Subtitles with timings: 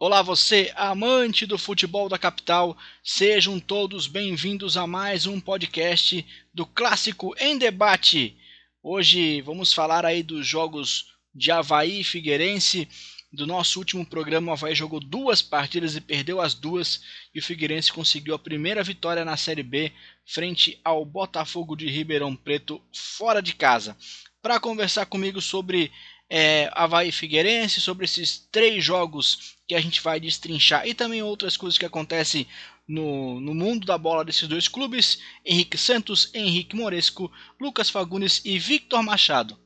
[0.00, 6.24] Olá, você, amante do futebol da capital, sejam todos bem-vindos a mais um podcast
[6.54, 8.38] do Clássico em Debate.
[8.80, 12.88] Hoje vamos falar aí dos jogos de Havaí e Figueirense.
[13.32, 17.02] Do nosso último programa, o Havaí jogou duas partidas e perdeu as duas,
[17.34, 19.90] e o Figueirense conseguiu a primeira vitória na Série B
[20.24, 23.96] frente ao Botafogo de Ribeirão Preto, fora de casa.
[24.40, 25.90] Para conversar comigo sobre
[26.30, 31.56] é, Havaí Figueirense, sobre esses três jogos que a gente vai destrinchar e também outras
[31.56, 32.46] coisas que acontecem
[32.86, 38.58] no, no mundo da bola desses dois clubes: Henrique Santos, Henrique Moresco, Lucas Fagundes e
[38.58, 39.58] Victor Machado.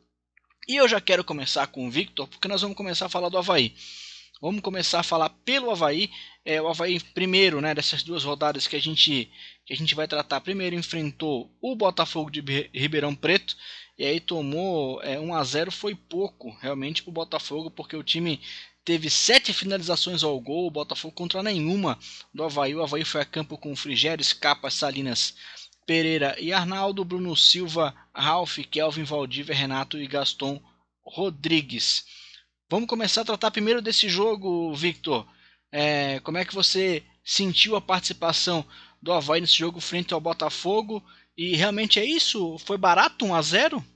[0.69, 3.39] E eu já quero começar com o Victor, porque nós vamos começar a falar do
[3.39, 3.75] Havaí.
[4.41, 6.11] Vamos começar a falar pelo Havaí.
[6.45, 9.31] É, o Havaí, primeiro, né, dessas duas rodadas que a gente
[9.65, 12.41] que a gente vai tratar, primeiro enfrentou o Botafogo de
[12.75, 13.57] Ribeirão Preto
[14.03, 18.03] e aí tomou é, 1 a 0 foi pouco realmente para o Botafogo, porque o
[18.03, 18.41] time
[18.85, 21.97] teve sete finalizações ao gol, o Botafogo contra nenhuma
[22.35, 22.75] do Havaí.
[22.75, 25.37] O Havaí foi a campo com Frigério, Capa, Salinas,
[25.87, 30.61] Pereira e Arnaldo, Bruno Silva, Ralph, Kelvin, Valdívia, Renato e Gaston
[31.05, 32.05] Rodrigues.
[32.69, 35.25] Vamos começar a tratar primeiro desse jogo, Victor.
[35.71, 38.67] É, como é que você sentiu a participação
[39.01, 41.01] do Havaí nesse jogo frente ao Botafogo?
[41.37, 42.59] E realmente é isso?
[42.59, 43.92] Foi barato 1 a 0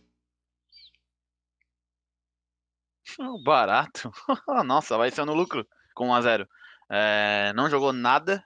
[3.45, 4.11] Barato?
[4.65, 6.47] Nossa, vai ser no lucro com 1x0.
[6.91, 8.45] É, não jogou nada.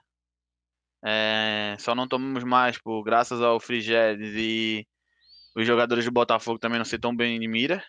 [1.03, 4.87] É, só não tomamos mais por graças ao Frigedes e
[5.55, 7.83] os jogadores do Botafogo também não ser tão bem de mira.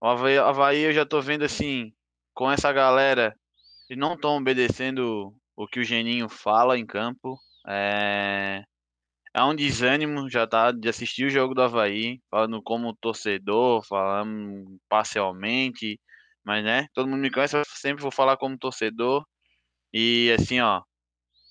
[0.00, 1.92] O Havaí, Havaí eu já tô vendo assim,
[2.34, 3.34] com essa galera,
[3.88, 7.38] eles não estão obedecendo o que o Geninho fala em campo.
[7.68, 8.62] É,
[9.36, 14.80] é um desânimo já tá de assistir o jogo do Havaí, falando como torcedor, falando
[14.88, 16.00] parcialmente,
[16.42, 19.26] mas né, todo mundo me conhece, eu sempre vou falar como torcedor.
[19.92, 20.82] E assim, ó,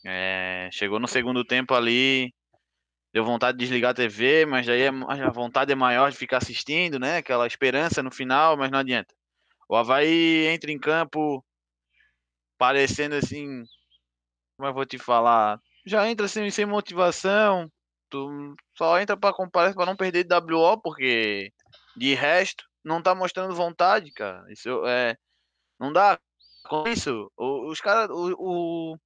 [0.06, 2.34] é, chegou no segundo tempo ali,
[3.14, 6.38] deu vontade de desligar a TV, mas aí é a vontade é maior de ficar
[6.38, 7.18] assistindo, né?
[7.18, 9.14] Aquela esperança no final, mas não adianta.
[9.70, 11.46] O Havaí entra em campo
[12.58, 13.64] parecendo assim,
[14.58, 17.72] como eu vou te falar, já entra assim, sem motivação,
[18.10, 21.52] Tu só entra para comparar para não perder de WO, porque
[21.96, 24.46] de resto não tá mostrando vontade, cara.
[24.52, 25.18] Isso é
[25.80, 26.20] não dá
[26.68, 27.32] com isso.
[27.38, 28.98] Os caras o, o,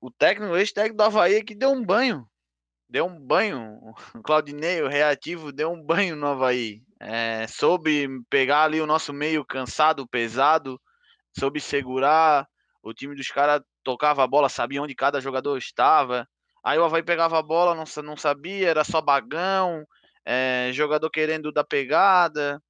[0.00, 2.28] o técnico, o ex-técnico do Havaí que deu um banho.
[2.88, 3.80] Deu um banho.
[3.82, 6.82] O Claudinei, o reativo, deu um banho no Havaí.
[7.00, 10.80] É, soube pegar ali o nosso meio cansado, pesado,
[11.38, 12.46] soube segurar.
[12.82, 16.26] O time dos caras tocava a bola, sabia onde cada jogador estava.
[16.66, 19.86] Aí o Havaí pegava a bola, não, não sabia, era só bagão,
[20.24, 22.60] é, jogador querendo dar pegada.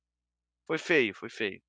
[0.66, 1.62] Foi feio, foi feio.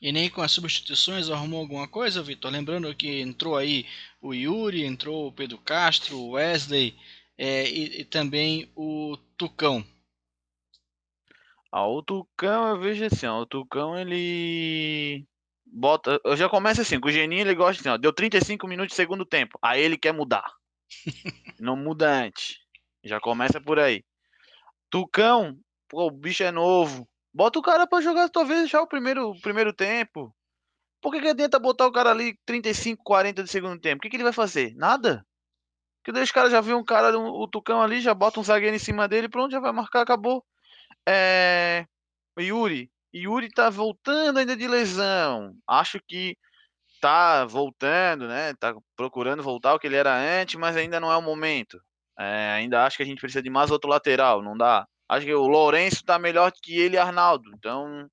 [0.00, 2.52] E nem com as substituições arrumou alguma coisa, Vitor?
[2.52, 3.84] Lembrando que entrou aí
[4.20, 6.96] o Yuri, entrou o Pedro Castro, o Wesley
[7.36, 9.84] é, e, e, também o Tucão.
[11.72, 15.26] Ah, o Tucão eu vejo assim, ó, o Tucão ele
[15.72, 16.20] bota.
[16.24, 18.96] Eu já começo assim, com o Geninho ele gosta assim, ó, deu 35 minutos de
[18.96, 19.58] segundo tempo.
[19.62, 20.52] Aí ele quer mudar.
[21.60, 22.58] Não muda antes.
[23.04, 24.04] Já começa por aí.
[24.90, 25.58] Tucão,
[25.88, 27.08] pô, o bicho é novo.
[27.32, 30.34] Bota o cara para jogar talvez já o primeiro, o primeiro tempo.
[31.00, 33.98] Por que, que adianta botar o cara ali 35, 40 de segundo tempo?
[33.98, 34.74] O que, que ele vai fazer?
[34.74, 35.24] Nada.
[36.02, 38.74] Que daí os caras já viram um cara, o Tucão ali, já bota um zagueiro
[38.74, 40.44] em cima dele, pronto, já vai marcar, acabou.
[41.06, 41.86] É.
[42.38, 42.90] Yuri,
[43.24, 45.54] Yuri tá voltando ainda de lesão.
[45.66, 46.36] Acho que
[47.00, 48.54] tá voltando, né?
[48.54, 51.80] Tá procurando voltar ao que ele era antes, mas ainda não é o momento.
[52.18, 54.86] É, ainda acho que a gente precisa de mais outro lateral, não dá.
[55.08, 57.50] Acho que o Lourenço tá melhor que ele Arnaldo.
[57.54, 58.08] Então,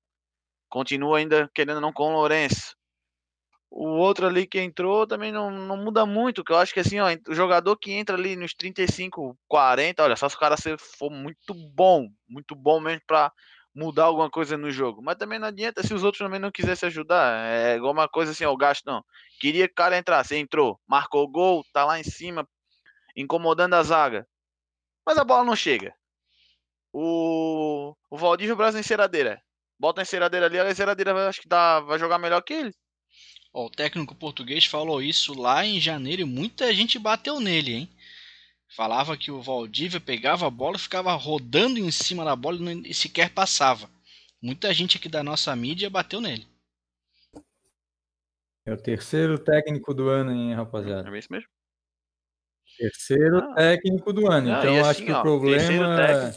[0.68, 2.74] continua ainda querendo não com o Lourenço.
[3.70, 6.98] O outro ali que entrou também não, não muda muito, que eu acho que assim,
[7.00, 11.10] ó, o jogador que entra ali nos 35, 40, olha, só se o cara for
[11.10, 13.30] muito bom, muito bom mesmo para
[13.76, 15.02] mudar alguma coisa no jogo.
[15.02, 17.46] Mas também não adianta se os outros também não quisessem ajudar.
[17.46, 19.04] É igual uma coisa assim, ó, o gasto não.
[19.38, 22.48] Queria que o cara entrasse, entrou, marcou gol, tá lá em cima,
[23.14, 24.26] incomodando a zaga.
[25.04, 25.94] Mas a bola não chega.
[26.90, 29.40] O, o Valdívia Brasil enceradeira.
[29.78, 32.74] Bota a enceradeira ali, a enceradeira acho que dá, vai jogar melhor que ele.
[33.52, 37.95] O técnico português falou isso lá em janeiro e muita gente bateu nele, hein?
[38.68, 42.92] Falava que o Valdívia pegava a bola e ficava rodando em cima da bola e
[42.92, 43.88] sequer passava.
[44.42, 46.46] Muita gente aqui da nossa mídia bateu nele.
[48.66, 51.08] É o terceiro técnico do ano, hein, rapaziada?
[51.08, 51.48] É isso mesmo?
[52.76, 53.54] Terceiro ah.
[53.54, 54.48] técnico do ano.
[54.48, 56.34] Não, então, assim, acho que ó, o problema,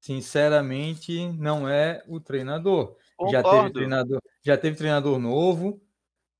[0.00, 2.96] sinceramente, não é o treinador.
[3.30, 5.80] já teve treinador, já teve treinador novo,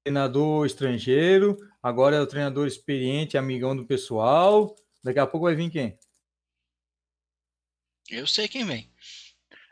[0.04, 4.74] treinador estrangeiro, agora é o treinador experiente, amigão do pessoal.
[5.02, 5.98] Daqui a pouco vai vir quem?
[8.10, 8.90] Eu sei quem vem.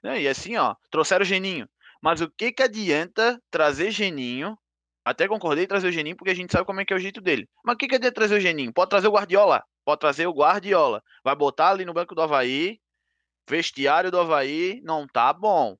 [0.03, 1.69] e assim, ó, trouxeram o Geninho.
[2.03, 4.59] Mas o que que adianta trazer Geninho?
[5.05, 7.01] Até concordei em trazer o Geninho porque a gente sabe como é que é o
[7.01, 7.49] jeito dele.
[7.65, 8.73] Mas o que que adianta trazer o Geninho?
[8.73, 9.63] Pode trazer o Guardiola.
[9.85, 11.03] Pode trazer o Guardiola.
[11.25, 12.81] Vai botar ali no banco do Havaí.
[13.49, 15.77] Vestiário do Havaí não tá bom.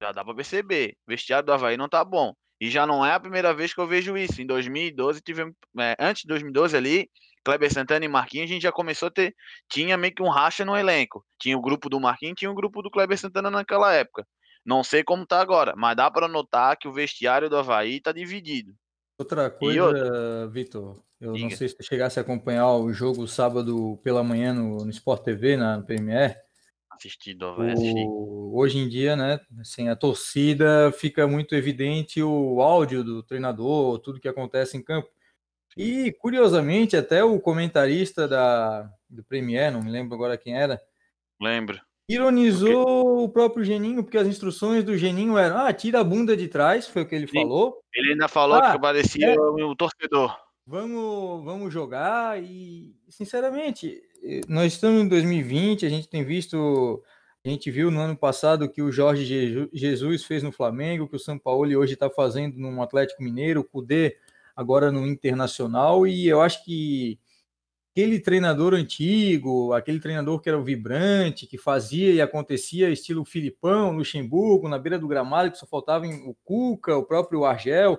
[0.00, 0.96] Já dá pra perceber.
[1.06, 2.34] Vestiário do Havaí não tá bom.
[2.60, 4.42] E já não é a primeira vez que eu vejo isso.
[4.42, 7.10] Em 2012, tivemos, é, antes de 2012 ali,
[7.44, 9.34] Kleber Santana e Marquinhos, a gente já começou a ter.
[9.68, 11.24] Tinha meio que um racha no elenco.
[11.38, 14.26] Tinha o grupo do Marquinhos tinha o grupo do Kleber Santana naquela época.
[14.64, 18.12] Não sei como tá agora, mas dá para notar que o vestiário do Havaí tá
[18.12, 18.74] dividido.
[19.18, 20.48] Outra coisa, outra...
[20.48, 21.48] Vitor, eu Diga.
[21.48, 25.22] não sei se tu chegasse a acompanhar o jogo sábado pela manhã no, no Sport
[25.22, 26.38] TV, na no Premier.
[26.90, 28.56] Assistido, o...
[28.56, 34.20] Hoje em dia, né, assim, a torcida fica muito evidente o áudio do treinador, tudo
[34.20, 35.08] que acontece em campo.
[35.76, 40.80] E, curiosamente, até o comentarista da, do Premier, não me lembro agora quem era.
[41.40, 41.80] Lembro.
[42.08, 43.24] Ironizou porque...
[43.24, 46.88] o próprio Geninho, porque as instruções do Geninho eram: ah, tira a bunda de trás,
[46.88, 47.42] foi o que ele Sim.
[47.42, 47.80] falou.
[47.94, 50.36] Ele ainda falou ah, que parecia é, o torcedor.
[50.66, 54.00] Vamos, vamos jogar e, sinceramente,
[54.48, 57.02] nós estamos em 2020, a gente tem visto,
[57.44, 61.20] a gente viu no ano passado que o Jorge Jesus fez no Flamengo, que o
[61.20, 64.16] São Paulo hoje está fazendo no Atlético Mineiro, o Cudê
[64.60, 67.18] agora no Internacional, e eu acho que
[67.92, 73.92] aquele treinador antigo, aquele treinador que era o vibrante, que fazia e acontecia estilo Filipão,
[73.92, 77.98] Luxemburgo, na beira do gramado, que só faltava o Cuca, o próprio Argel,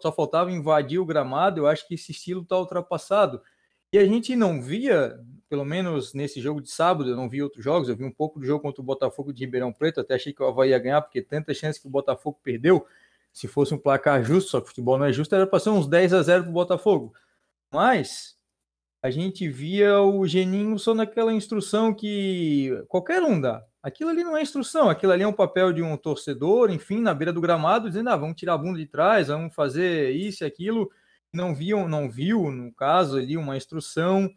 [0.00, 3.42] só faltava invadir o gramado, eu acho que esse estilo está ultrapassado.
[3.92, 5.18] E a gente não via,
[5.48, 8.38] pelo menos nesse jogo de sábado, eu não vi outros jogos, eu vi um pouco
[8.38, 11.02] do jogo contra o Botafogo de Ribeirão Preto, até achei que o Havaí ia ganhar,
[11.02, 12.86] porque tanta chance que o Botafogo perdeu,
[13.36, 15.86] se fosse um placar justo, só que futebol não é justo, era para ser uns
[15.86, 17.12] 10 a 0 para o Botafogo.
[17.70, 18.34] Mas
[19.02, 23.62] a gente via o Geninho só naquela instrução que qualquer um dá.
[23.82, 27.12] Aquilo ali não é instrução, aquilo ali é um papel de um torcedor, enfim, na
[27.12, 30.46] beira do gramado, dizendo, ah, vamos tirar a bunda de trás, vamos fazer isso e
[30.46, 30.90] aquilo.
[31.30, 34.30] Não viam, não viu, no caso ali, uma instrução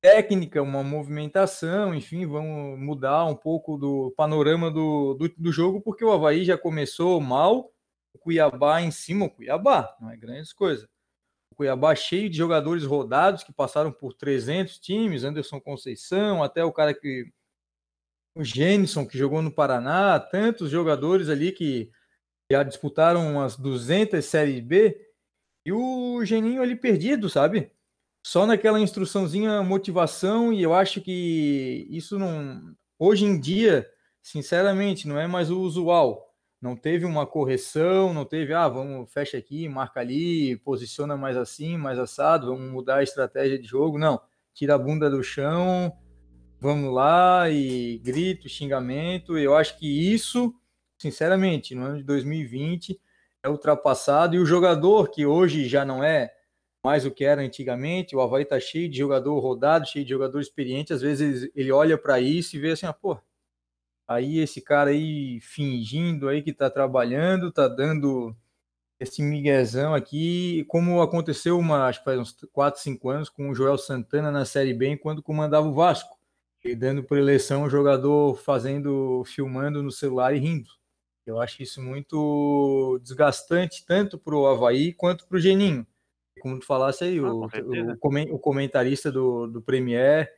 [0.00, 6.04] técnica, uma movimentação, enfim, vamos mudar um pouco do panorama do, do, do jogo, porque
[6.04, 7.72] o Havaí já começou mal,
[8.16, 10.88] Cuiabá em cima, o Cuiabá, não é grandes coisas.
[11.52, 16.72] O Cuiabá cheio de jogadores rodados que passaram por 300 times, Anderson Conceição, até o
[16.72, 17.30] cara que
[18.36, 21.90] o Gênison que jogou no Paraná, tantos jogadores ali que
[22.52, 25.06] já disputaram umas 200 séries B,
[25.64, 27.72] e o Geninho ali perdido, sabe?
[28.24, 32.76] Só naquela instruçãozinha motivação, e eu acho que isso não.
[32.98, 33.90] Hoje em dia,
[34.22, 36.25] sinceramente, não é mais o usual
[36.60, 41.76] não teve uma correção, não teve, ah, vamos, fecha aqui, marca ali, posiciona mais assim,
[41.76, 43.98] mais assado, vamos mudar a estratégia de jogo.
[43.98, 44.20] Não,
[44.54, 45.92] tira a bunda do chão,
[46.60, 49.36] vamos lá e grito, xingamento.
[49.36, 50.54] Eu acho que isso,
[50.98, 52.98] sinceramente, no ano de 2020
[53.42, 56.32] é ultrapassado e o jogador que hoje já não é
[56.82, 60.40] mais o que era antigamente, o Havaí tá cheio de jogador rodado, cheio de jogador
[60.40, 63.18] experiente, às vezes ele olha para isso e vê assim, ah, pô,
[64.08, 68.34] Aí esse cara aí fingindo aí que tá trabalhando, tá dando
[68.98, 73.54] esse miguezão aqui, como aconteceu uma, acho que faz uns 4, 5 anos com o
[73.54, 76.16] Joel Santana na Série B, enquanto comandava o Vasco,
[76.64, 80.70] e dando por eleição o jogador fazendo, filmando no celular e rindo.
[81.26, 85.86] Eu acho isso muito desgastante, tanto para o Havaí quanto para o Geninho.
[86.40, 90.30] Como tu falasse aí, ah, o, o, o, comentarista do, do Premier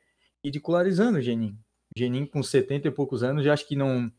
[0.43, 1.59] ridicularizando o Geninho.
[1.99, 4.11] Geninho com 70 e poucos anos, já acho que não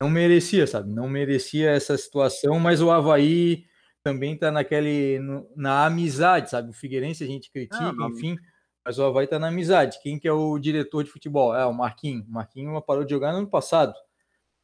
[0.00, 0.90] não merecia, sabe?
[0.90, 3.64] Não merecia essa situação, mas o Havaí
[4.02, 5.18] também tá naquele
[5.56, 6.70] na amizade, sabe?
[6.70, 8.36] O Figueirense a gente critica, ah, enfim,
[8.84, 9.98] mas o Havaí tá na amizade.
[10.02, 11.54] Quem que é o diretor de futebol?
[11.54, 12.24] É o Marquinho.
[12.28, 13.92] O Marquinho parou de jogar no ano passado.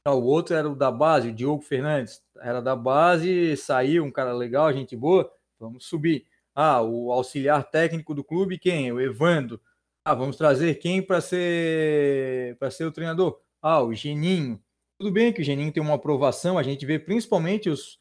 [0.07, 2.23] O outro era o da base, o Diogo Fernandes.
[2.41, 6.27] Era da base, saiu um cara legal, gente boa, vamos subir.
[6.55, 8.93] Ah, o auxiliar técnico do clube, quem?
[8.93, 9.61] O Evandro.
[10.07, 13.41] Ah, vamos trazer quem para ser para ser o treinador?
[13.63, 14.63] Ah, o Geninho.
[14.99, 17.99] Tudo bem que o Geninho tem uma aprovação, a gente vê principalmente os,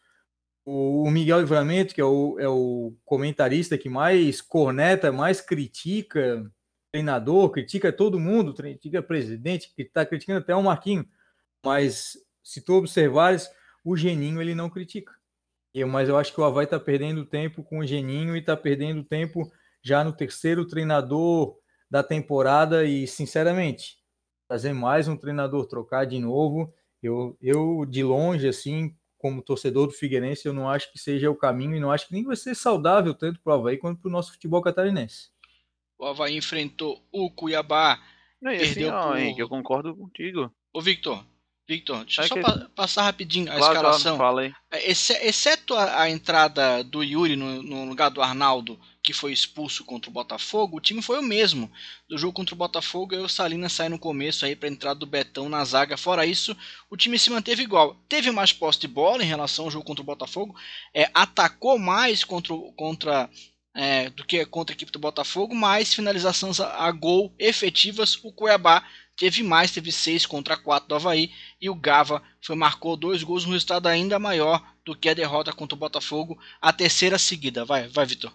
[0.66, 6.52] o, Miguel Livramento, que é o, é o comentarista que mais corneta, mais critica
[6.92, 11.08] treinador, critica todo mundo, critica presidente, que está criticando até o Marquinho.
[11.66, 13.50] Mas se tu observares,
[13.84, 15.14] o Geninho ele não critica.
[15.74, 18.58] Eu, mas eu acho que o Havaí está perdendo tempo com o Geninho e está
[18.58, 21.58] perdendo tempo já no terceiro treinador
[21.94, 24.00] da temporada e, sinceramente,
[24.48, 26.74] trazer mais um treinador, trocar de novo,
[27.04, 31.36] eu, eu de longe, assim, como torcedor do Figueirense, eu não acho que seja o
[31.36, 34.10] caminho e não acho que nem vai ser saudável tanto para o Havaí quanto para
[34.10, 35.30] o nosso futebol catarinense.
[36.00, 38.02] O Havaí enfrentou o Cuiabá.
[38.42, 39.18] Não, e assim, ó, por...
[39.20, 40.52] Henrique, eu concordo contigo.
[40.74, 41.24] Ô, Victor,
[41.68, 42.42] Victor, deixa eu só que...
[42.42, 44.18] pa passar rapidinho a claro, escalação.
[44.18, 44.54] Claro, fala aí.
[44.70, 49.86] É, exceto a, a, entrada do Yuri no, no, lugar do Arnaldo, que foi expulso
[49.86, 51.72] contra o Botafogo, o time foi o mesmo.
[52.10, 55.48] Do jogo contra o Botafogo, o Salinas sai no começo aí para entrada do Betão
[55.48, 55.96] na zaga.
[55.96, 56.56] Fora isso,
[56.90, 57.96] o time se manteve igual.
[58.10, 60.54] Teve mais posse de bola em relação ao jogo contra o Botafogo,
[60.94, 63.30] é, atacou mais contra, contra
[63.76, 68.20] é, do que contra a equipe do Botafogo, mais finalizações a, a gol efetivas.
[68.24, 68.84] O Cuiabá
[69.16, 73.46] teve mais, teve 6 contra 4 do Havaí e o Gava foi, marcou dois gols,
[73.46, 77.66] um resultado ainda maior do que a derrota contra o Botafogo, a terceira seguida.
[77.66, 78.32] Vai, vai, Vitor.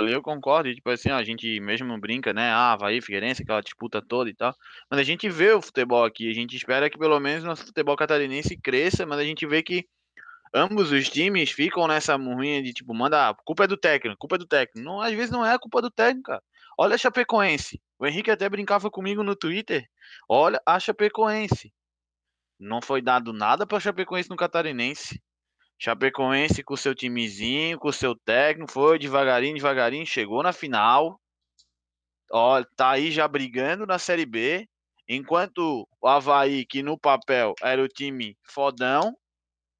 [0.00, 2.50] Eu concordo, tipo assim, a gente mesmo brinca, né?
[2.52, 4.54] Ah, Havaí, Figueirense, aquela disputa toda e tal.
[4.88, 7.96] Mas a gente vê o futebol aqui, a gente espera que pelo menos nosso futebol
[7.96, 9.86] catarinense cresça, mas a gente vê que
[10.54, 14.38] ambos os times ficam nessa murrinha de tipo, manda, culpa é do técnico, culpa é
[14.38, 14.86] do técnico.
[14.86, 16.42] Não, às vezes não é a culpa do técnico, cara.
[16.78, 17.80] Olha a Chapecoense.
[17.98, 19.88] O Henrique até brincava comigo no Twitter.
[20.28, 21.72] Olha a Chapecoense.
[22.58, 25.20] Não foi dado nada para Chapecoense no Catarinense.
[25.78, 31.20] Chapecoense com seu timezinho, com seu técnico, foi devagarinho, devagarinho, chegou na final.
[32.32, 34.68] Olha, tá aí já brigando na Série B.
[35.08, 39.16] Enquanto o Havaí, que no papel era o time fodão,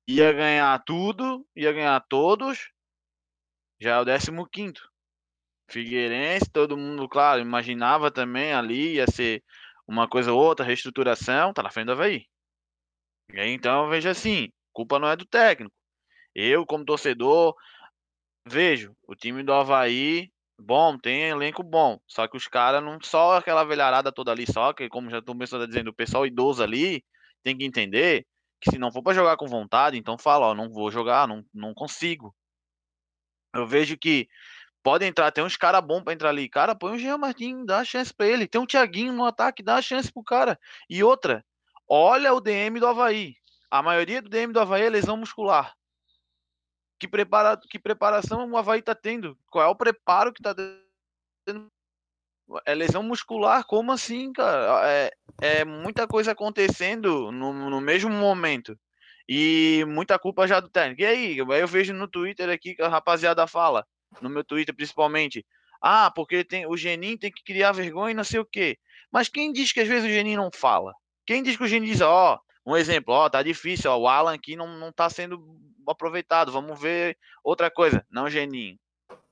[0.09, 2.73] ia ganhar tudo, ia ganhar todos.
[3.79, 4.81] Já é o 15.
[5.71, 9.45] Figueirense, todo mundo, claro, imaginava também ali ia ser
[9.87, 12.27] uma coisa ou outra, reestruturação, tá na frente do Havaí.
[13.35, 15.75] E aí, então, veja assim, culpa não é do técnico.
[16.35, 17.55] Eu, como torcedor,
[18.47, 22.01] vejo o time do Havaí, bom, tem elenco bom.
[22.07, 25.35] Só que os caras não só aquela velharada toda ali, só que, como já estou
[25.35, 27.05] começando a dizendo, o pessoal idoso ali
[27.43, 28.27] tem que entender
[28.61, 31.45] que se não for para jogar com vontade, então fala, ó, não vou jogar, não,
[31.53, 32.35] não consigo.
[33.55, 34.29] Eu vejo que
[34.83, 36.49] pode entrar, tem uns caras bons para entrar ali.
[36.49, 38.49] Cara, põe o Jean Martins, dá chance para ele.
[38.49, 40.59] Tem um Thiaguinho no ataque, dá chance pro cara.
[40.89, 41.45] E outra,
[41.89, 43.35] olha o DM do Havaí.
[43.71, 45.75] A maioria do DM do Havaí é lesão muscular.
[46.99, 49.39] Que, prepara, que preparação o Havaí tá tendo?
[49.51, 51.71] Qual é o preparo que tá tendo
[52.65, 54.83] é lesão muscular, como assim, cara?
[54.89, 58.79] É, é muita coisa acontecendo no, no mesmo momento.
[59.29, 61.03] E muita culpa já do técnico.
[61.03, 63.87] E aí, eu vejo no Twitter aqui que a rapaziada fala,
[64.23, 65.45] no meu Twitter principalmente,
[65.83, 68.79] ah, porque tem, o Geninho tem que criar vergonha e não sei o quê.
[69.13, 70.95] Mas quem diz que às vezes o Geninho não fala?
[71.27, 74.35] Quem diz que o Geninho diz, ó, um exemplo, ó, tá difícil, ó, o Alan
[74.35, 75.39] aqui não, não tá sendo
[75.87, 78.05] aproveitado, vamos ver outra coisa.
[78.11, 78.79] Não, Geninho.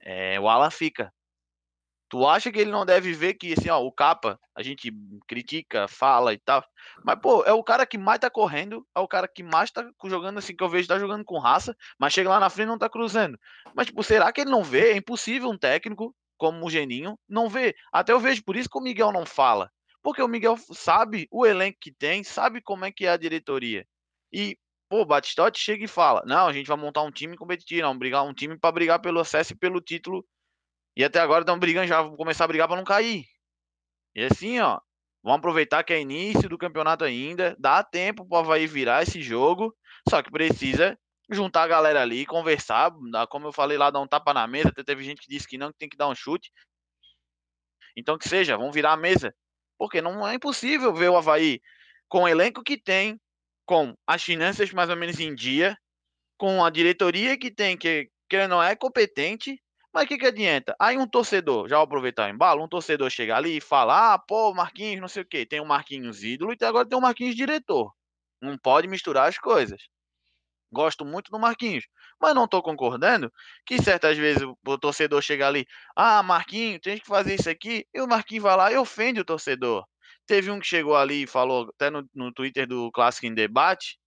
[0.00, 1.12] É, o Alan fica.
[2.08, 4.92] Tu acha que ele não deve ver que, assim, ó, o capa, a gente
[5.26, 6.64] critica, fala e tal.
[7.04, 9.88] Mas, pô, é o cara que mais tá correndo, é o cara que mais tá
[10.04, 12.70] jogando, assim, que eu vejo tá jogando com raça, mas chega lá na frente e
[12.70, 13.38] não tá cruzando.
[13.74, 14.92] Mas, tipo, será que ele não vê?
[14.92, 17.74] É impossível um técnico como o Geninho não ver.
[17.92, 19.70] Até eu vejo por isso que o Miguel não fala.
[20.02, 23.84] Porque o Miguel sabe o elenco que tem, sabe como é que é a diretoria.
[24.32, 24.56] E,
[24.88, 28.24] pô, Batistote chega e fala: Não, a gente vai montar um time competitivo, não, brigar
[28.24, 30.24] um time para brigar pelo acesso e pelo título
[30.96, 33.26] e até agora estão brigando, já vão começar a brigar para não cair.
[34.14, 34.80] E assim, ó,
[35.22, 39.20] vamos aproveitar que é início do campeonato ainda, dá tempo para o Havaí virar esse
[39.20, 39.76] jogo,
[40.08, 40.98] só que precisa
[41.30, 42.90] juntar a galera ali, conversar,
[43.28, 45.58] como eu falei lá, dar um tapa na mesa, até teve gente que disse que
[45.58, 46.50] não, que tem que dar um chute.
[47.96, 49.34] Então que seja, vamos virar a mesa.
[49.78, 51.60] Porque não é impossível ver o Havaí
[52.08, 53.20] com o elenco que tem,
[53.66, 55.76] com as finanças mais ou menos em dia,
[56.38, 59.60] com a diretoria que tem, que, que não é competente,
[59.96, 60.76] mas o que, que adianta?
[60.78, 64.52] Aí um torcedor, já aproveitar o embalo, um torcedor chega ali e fala: ah, pô,
[64.52, 65.46] Marquinhos, não sei o quê.
[65.46, 67.94] Tem o Marquinhos ídolo e agora tem o Marquinhos diretor.
[68.38, 69.80] Não pode misturar as coisas.
[70.70, 71.86] Gosto muito do Marquinhos,
[72.20, 73.32] mas não estou concordando
[73.64, 77.98] que certas vezes o torcedor chega ali, ah, Marquinhos, tem que fazer isso aqui, e
[78.02, 79.86] o Marquinhos vai lá e ofende o torcedor.
[80.26, 83.98] Teve um que chegou ali e falou, até no, no Twitter do Clássico em Debate,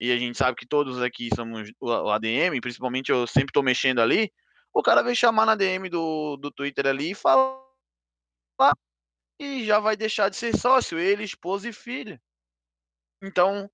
[0.00, 4.00] e a gente sabe que todos aqui somos o ADM, principalmente eu sempre estou mexendo
[4.00, 4.32] ali,
[4.72, 7.60] o cara vem chamar na DM do, do Twitter ali e falar
[9.38, 12.20] e já vai deixar de ser sócio, ele, esposa e filha.
[13.22, 13.70] Então,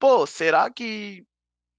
[0.00, 1.24] pô, será que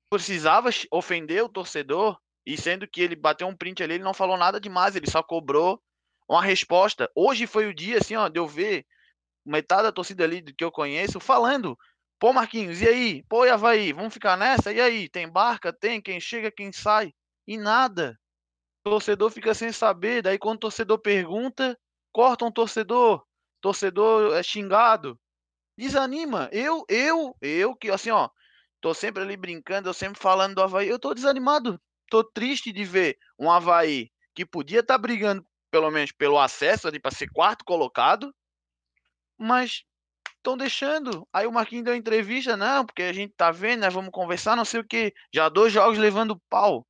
[0.09, 2.17] precisava ofender o torcedor?
[2.45, 5.21] E sendo que ele bateu um print ali, ele não falou nada demais, ele só
[5.21, 5.81] cobrou
[6.27, 7.11] uma resposta.
[7.13, 8.85] Hoje foi o dia, assim, ó, de eu ver
[9.45, 11.77] metade da torcida ali que eu conheço falando.
[12.17, 13.23] Pô, Marquinhos, e aí?
[13.23, 14.71] Pô, e Havaí, vamos ficar nessa?
[14.71, 15.09] E aí?
[15.09, 15.73] Tem barca?
[15.73, 16.01] Tem?
[16.01, 17.13] Quem chega, quem sai?
[17.45, 18.17] E nada
[18.89, 21.77] torcedor fica sem saber, daí quando o torcedor pergunta,
[22.11, 23.23] corta um torcedor,
[23.61, 25.19] torcedor é xingado.
[25.77, 26.49] Desanima.
[26.51, 28.29] Eu, eu, eu que assim, ó,
[28.81, 31.79] tô sempre ali brincando, eu sempre falando do Havaí, eu tô desanimado.
[32.09, 36.87] Tô triste de ver um Havaí que podia estar tá brigando, pelo menos, pelo acesso
[36.87, 38.33] ali para ser quarto colocado,
[39.37, 39.83] mas
[40.37, 41.27] estão deixando.
[41.33, 44.65] Aí o Marquinhos deu entrevista, não, porque a gente tá vendo, nós vamos conversar, não
[44.65, 45.13] sei o que.
[45.33, 46.87] Já dois jogos levando pau.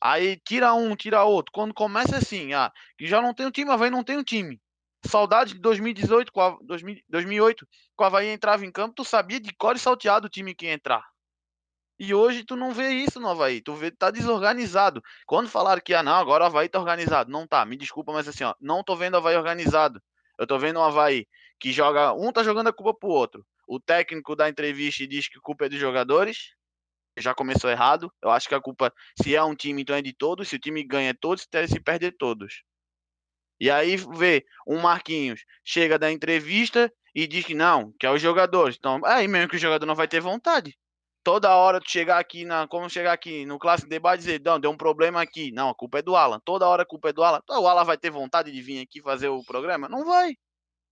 [0.00, 1.52] Aí tira um, tira outro.
[1.52, 4.60] Quando começa assim, ah, que já não tem um time, Havaí não tem um time.
[5.04, 6.58] Saudade de 2018, com a,
[7.08, 7.66] 2008,
[7.96, 10.66] com a Havaí entrava em campo, tu sabia de cor e salteado o time que
[10.66, 11.04] ia entrar.
[11.98, 15.02] E hoje tu não vê isso no Havaí, tu vê, tá desorganizado.
[15.26, 17.30] Quando falaram que, ah, não, agora o Havaí tá organizado.
[17.30, 20.00] Não tá, me desculpa, mas assim, ó, não tô vendo o Havaí organizado.
[20.38, 21.26] Eu tô vendo o Havaí
[21.58, 23.44] que joga, um tá jogando a culpa pro outro.
[23.68, 26.54] O técnico dá entrevista e diz que a culpa é dos jogadores,
[27.20, 28.12] já começou errado.
[28.22, 30.48] Eu acho que a culpa, se é um time, então é de todos.
[30.48, 32.62] Se o time ganha todos, se perde todos.
[33.60, 38.22] E aí vê um Marquinhos chega da entrevista e diz que não, que é os
[38.22, 38.76] jogadores.
[38.78, 40.78] Então, é aí mesmo que o jogador não vai ter vontade.
[41.22, 44.58] Toda hora tu chegar aqui na, como chegar aqui no clássico debate e dizer, não,
[44.58, 45.52] deu um problema aqui.
[45.52, 46.40] Não, a culpa é do Alan.
[46.42, 47.40] Toda hora a culpa é do Alan.
[47.44, 49.86] Então, o Alan vai ter vontade de vir aqui fazer o programa?
[49.88, 50.34] Não vai.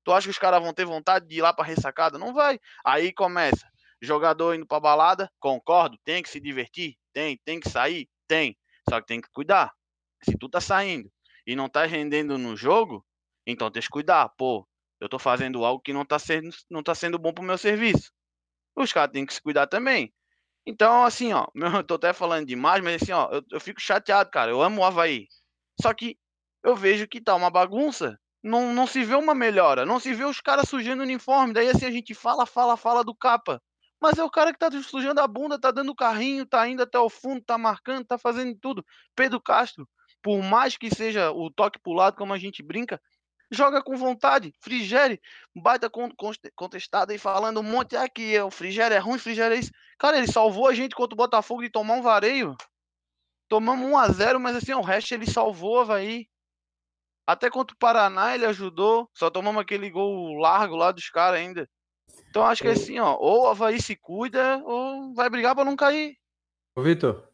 [0.05, 2.19] Tu acha que os caras vão ter vontade de ir lá para ressacada?
[2.19, 2.61] Não vai.
[2.85, 3.67] Aí começa
[4.01, 8.57] Jogador indo pra balada, concordo, tem que se divertir, tem, tem que sair, tem.
[8.89, 9.73] Só que tem que cuidar.
[10.23, 11.11] Se tu tá saindo
[11.47, 13.05] e não tá rendendo no jogo,
[13.47, 14.29] então tem que cuidar.
[14.37, 14.67] Pô,
[15.01, 18.13] eu tô fazendo algo que não tá sendo, não tá sendo bom pro meu serviço.
[18.77, 20.13] Os caras têm que se cuidar também.
[20.67, 21.47] Então, assim, ó,
[21.83, 24.51] eu tô até falando demais, mas assim, ó, eu, eu fico chateado, cara.
[24.51, 25.27] Eu amo o Havaí.
[25.81, 26.17] Só que
[26.63, 28.19] eu vejo que tá uma bagunça.
[28.43, 29.87] Não, não se vê uma melhora.
[29.87, 31.53] Não se vê os caras sujando o uniforme.
[31.55, 33.61] Daí assim a gente fala, fala, fala do capa.
[34.01, 36.99] Mas é o cara que tá sujando a bunda, tá dando carrinho, tá indo até
[36.99, 38.85] o fundo, tá marcando, tá fazendo tudo.
[39.15, 39.89] Pedro Castro,
[40.23, 43.01] por mais que seja o toque pro lado, como a gente brinca,
[43.51, 44.53] joga com vontade.
[44.61, 45.21] Frigere,
[45.55, 45.91] baita
[46.55, 49.71] contestado aí falando um monte aqui, é, o Frigere é ruim, Frigere é isso.
[49.99, 52.57] Cara, ele salvou a gente contra o Botafogo de tomar um vareio.
[53.49, 56.27] Tomamos 1 a 0 mas assim, o resto ele salvou, vai.
[57.27, 59.11] Até contra o Paraná ele ajudou.
[59.15, 61.69] Só tomamos aquele gol largo lá dos caras ainda.
[62.29, 65.65] Então acho que é assim, ó, ou o Havaí se cuida ou vai brigar para
[65.65, 66.17] não cair.
[66.77, 67.29] Ô, Vitor,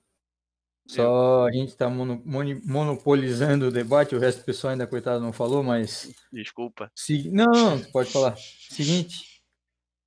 [0.87, 2.23] só a gente está mono,
[2.65, 6.15] monopolizando o debate, o resto do pessoal ainda, coitado, não falou, mas.
[6.31, 6.91] Desculpa.
[6.95, 8.37] Se, não, não, pode falar.
[8.37, 9.43] Seguinte,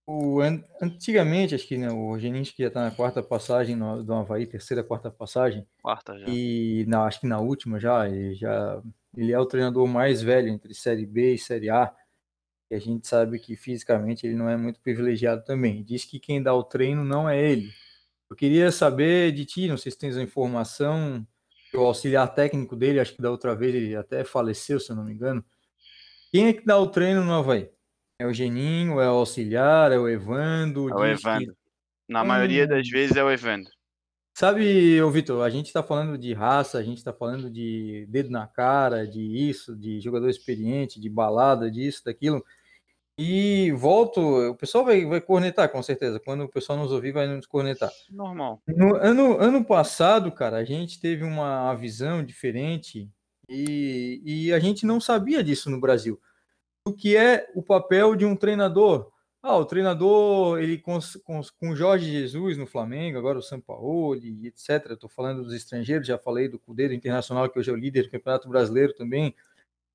[0.06, 0.40] o,
[0.82, 4.84] antigamente, acho que né, o que já está na quarta passagem no, do Havaí, terceira,
[4.84, 5.68] quarta passagem.
[5.82, 6.28] Quarta já.
[6.30, 8.82] E na, acho que na última já, ele já.
[9.16, 11.92] Ele é o treinador mais velho entre Série B e Série A
[12.70, 15.84] e a gente sabe que fisicamente ele não é muito privilegiado também.
[15.84, 17.70] Diz que quem dá o treino não é ele.
[18.30, 21.26] Eu queria saber de ti, não sei se tens a informação,
[21.74, 25.06] o auxiliar técnico dele, acho que da outra vez ele até faleceu, se eu não
[25.06, 25.44] me engano.
[26.32, 27.70] Quem é que dá o treino no Havaí?
[28.20, 30.90] É o Geninho, é o auxiliar, é o Evandro?
[30.90, 31.54] É o Evandro.
[31.54, 32.14] Que...
[32.14, 32.26] Na hum...
[32.26, 33.72] maioria das vezes é o Evandro.
[34.38, 38.30] Sabe, ô Vitor, a gente está falando de raça, a gente está falando de dedo
[38.30, 42.46] na cara, de isso, de jogador experiente, de balada, disso, daquilo.
[43.20, 46.20] E volto, o pessoal vai, vai cornetar, com certeza.
[46.20, 47.92] Quando o pessoal nos ouvir, vai nos cornetar.
[48.12, 48.62] Normal.
[48.68, 53.10] No ano, ano passado, cara, a gente teve uma visão diferente
[53.50, 56.22] e, e a gente não sabia disso no Brasil.
[56.86, 59.12] O que é o papel de um treinador?
[59.42, 64.92] Ah, o treinador, ele com, com, com Jorge Jesus no Flamengo, agora o Sampaoli, etc.
[64.92, 68.12] Estou falando dos estrangeiros, já falei do Cudeiro Internacional, que hoje é o líder do
[68.12, 69.34] Campeonato Brasileiro também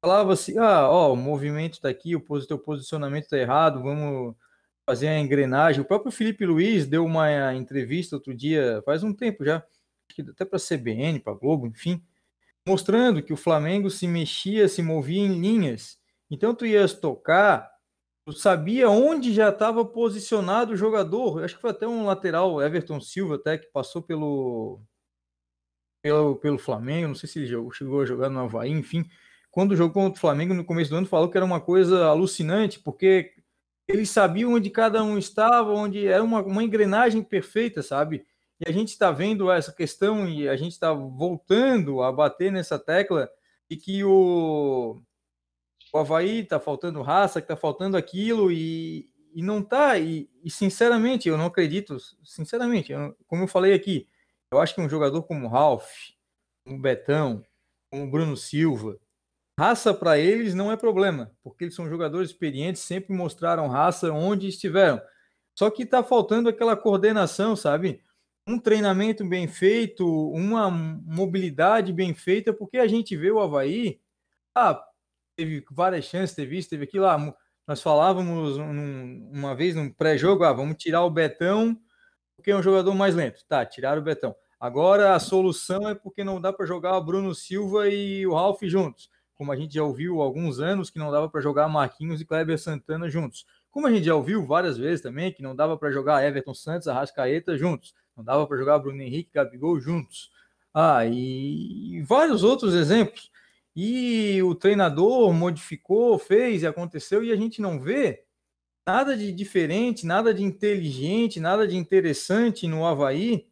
[0.03, 4.35] falava assim: ah, ó, o movimento está aqui, o teu posicionamento está errado, vamos
[4.85, 5.81] fazer a engrenagem.
[5.81, 9.65] O próprio Felipe Luiz deu uma entrevista outro dia, faz um tempo já,
[10.29, 12.03] até para CBN, para Globo, enfim,
[12.67, 15.99] mostrando que o Flamengo se mexia, se movia em linhas.
[16.29, 17.71] Então tu ias tocar,
[18.27, 21.45] tu sabia onde já estava posicionado o jogador.
[21.45, 24.81] Acho que foi até um lateral, Everton Silva, até que passou pelo
[26.03, 29.09] pelo, pelo Flamengo, não sei se ele chegou a jogar no Havaí, enfim
[29.53, 32.81] quando jogou contra o Flamengo no começo do ano, falou que era uma coisa alucinante,
[32.81, 33.33] porque
[33.87, 38.25] eles sabiam onde cada um estava, onde era uma, uma engrenagem perfeita, sabe?
[38.59, 42.79] E a gente está vendo essa questão e a gente está voltando a bater nessa
[42.79, 43.29] tecla
[43.71, 45.03] de que o,
[45.93, 49.99] o Havaí está faltando raça, que está faltando aquilo e, e não está.
[49.99, 54.09] E, e, sinceramente, eu não acredito, sinceramente, eu, como eu falei aqui,
[54.51, 55.79] eu acho que um jogador como o
[56.65, 57.45] como o Betão,
[57.91, 58.99] como o Bruno Silva,
[59.59, 64.49] Raça para eles não é problema, porque eles são jogadores experientes, sempre mostraram raça onde
[64.49, 65.01] estiveram.
[65.55, 68.03] Só que está faltando aquela coordenação, sabe?
[68.49, 74.01] Um treinamento bem feito, uma mobilidade bem feita, porque a gente vê o Havaí,
[74.55, 74.83] ah,
[75.37, 77.35] teve várias chances, teve isso, teve aquilo, ah,
[77.67, 81.79] nós falávamos um, uma vez num pré-jogo, ah, vamos tirar o Betão
[82.43, 83.45] porque é um jogador mais lento.
[83.47, 84.35] Tá, tiraram o Betão.
[84.59, 88.61] Agora a solução é porque não dá para jogar o Bruno Silva e o Ralf
[88.65, 89.09] juntos.
[89.43, 92.25] Como a gente já ouviu há alguns anos que não dava para jogar Marquinhos e
[92.25, 93.45] Kleber Santana juntos.
[93.73, 96.87] Como a gente já ouviu várias vezes também que não dava para jogar Everton Santos,
[96.87, 97.93] Arrascaeta juntos.
[98.17, 100.31] Não dava para jogar Bruno Henrique e Gabigol juntos.
[100.73, 103.33] Ah, e, vários outros exemplos.
[103.75, 108.23] E o treinador modificou, fez e aconteceu, e a gente não vê
[108.87, 113.49] nada de diferente, nada de inteligente, nada de interessante no Havaí,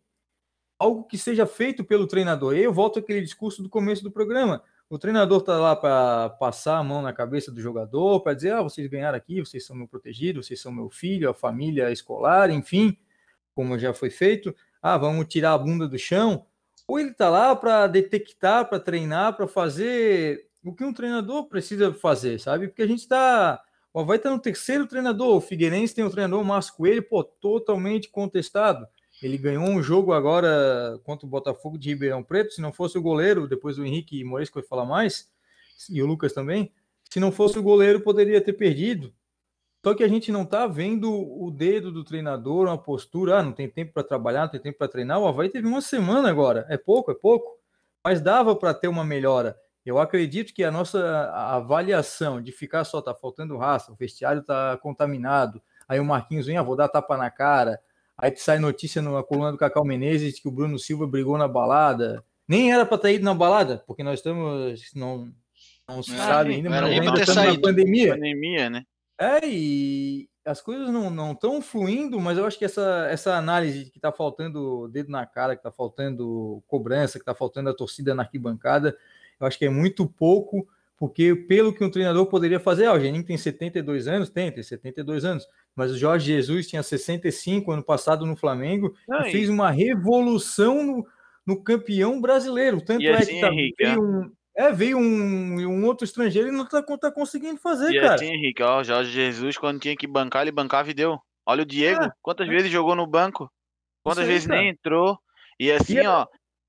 [0.78, 2.54] algo que seja feito pelo treinador.
[2.54, 4.62] Eu volto àquele discurso do começo do programa.
[4.90, 8.60] O treinador está lá para passar a mão na cabeça do jogador, para dizer: ah,
[8.60, 12.98] vocês ganharam aqui, vocês são meu protegido, vocês são meu filho, a família escolar, enfim,
[13.54, 14.52] como já foi feito.
[14.82, 16.44] Ah, vamos tirar a bunda do chão.
[16.88, 21.94] Ou ele está lá para detectar, para treinar, para fazer o que um treinador precisa
[21.94, 22.66] fazer, sabe?
[22.66, 25.36] Porque a gente está o Havaí está no terceiro treinador.
[25.36, 28.86] O Figueirense tem o treinador Márcio Coelho, pô, totalmente contestado.
[29.22, 32.52] Ele ganhou um jogo agora contra o Botafogo de Ribeirão Preto.
[32.52, 35.30] Se não fosse o goleiro, depois o Henrique Moisés vai falar mais,
[35.88, 36.72] e o Lucas também.
[37.10, 39.12] Se não fosse o goleiro, poderia ter perdido.
[39.84, 43.38] Só que a gente não está vendo o dedo do treinador, uma postura.
[43.38, 45.18] Ah, não tem tempo para trabalhar, não tem tempo para treinar.
[45.18, 46.66] O Havaí teve uma semana agora.
[46.68, 47.58] É pouco, é pouco.
[48.04, 49.56] Mas dava para ter uma melhora.
[49.84, 54.76] Eu acredito que a nossa avaliação de ficar só tá faltando raça, o vestiário tá
[54.76, 57.80] contaminado, aí o Marquinhos vem, ah, vou dar tapa na cara,
[58.20, 62.24] aí sai notícia na coluna do Cacau Menezes que o Bruno Silva brigou na balada.
[62.46, 65.32] Nem era para ter ido na balada, porque nós estamos não
[65.88, 68.14] não se sabe ainda, mas ainda estamos na pandemia.
[68.14, 68.84] Pandemia, né?
[69.18, 73.90] É, e as coisas não estão fluindo, mas eu acho que essa, essa análise de
[73.90, 78.14] que está faltando dedo na cara, que está faltando cobrança, que está faltando a torcida
[78.14, 78.96] na arquibancada,
[79.38, 80.66] eu acho que é muito pouco,
[81.00, 84.62] porque pelo que um treinador poderia fazer, ah, o Geninho tem 72 anos, tem, tem
[84.62, 89.48] 72 anos, mas o Jorge Jesus tinha 65 ano passado no Flamengo Não, e fez
[89.48, 91.06] uma revolução no,
[91.46, 92.82] no campeão brasileiro.
[92.84, 93.98] Tanto é assim, que tá, Henrique, veio, é?
[93.98, 98.16] um, é, veio um, um outro estrangeiro e não tá, tá conseguindo fazer, e cara.
[98.16, 101.18] assim, Henrique, ó, o Jorge Jesus, quando tinha que bancar, ele bancava e deu.
[101.46, 102.50] Olha o Diego, é, quantas é.
[102.50, 103.50] vezes jogou no banco?
[104.04, 104.60] Quantas aí, vezes cara.
[104.60, 105.18] nem entrou?
[105.58, 106.26] E assim, e ó,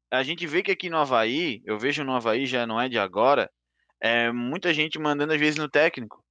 [0.10, 2.98] a gente vê que aqui no Havaí, eu vejo no Havaí, já não é de
[2.98, 3.52] agora,
[4.02, 6.24] é muita gente mandando às vezes no técnico.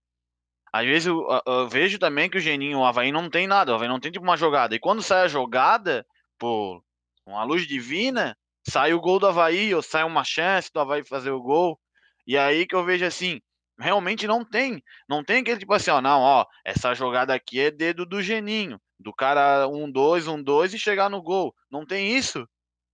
[0.73, 3.75] Às vezes eu, eu, vejo também que o Geninho, o Havaí não tem nada, o
[3.75, 4.75] Havaí não tem tipo uma jogada.
[4.75, 6.07] E quando sai a jogada,
[6.39, 6.83] por
[7.27, 8.37] uma luz divina,
[8.69, 11.79] sai o gol do Havaí, ou sai uma chance do Havaí fazer o gol.
[12.27, 13.41] E aí que eu vejo assim,
[13.79, 14.83] realmente não tem.
[15.09, 18.81] Não tem aquele tipo assim, ó, não, ó, essa jogada aqui é dedo do Geninho.
[18.99, 21.55] Do cara um, dois, um, dois e chegar no gol.
[21.71, 22.47] Não tem isso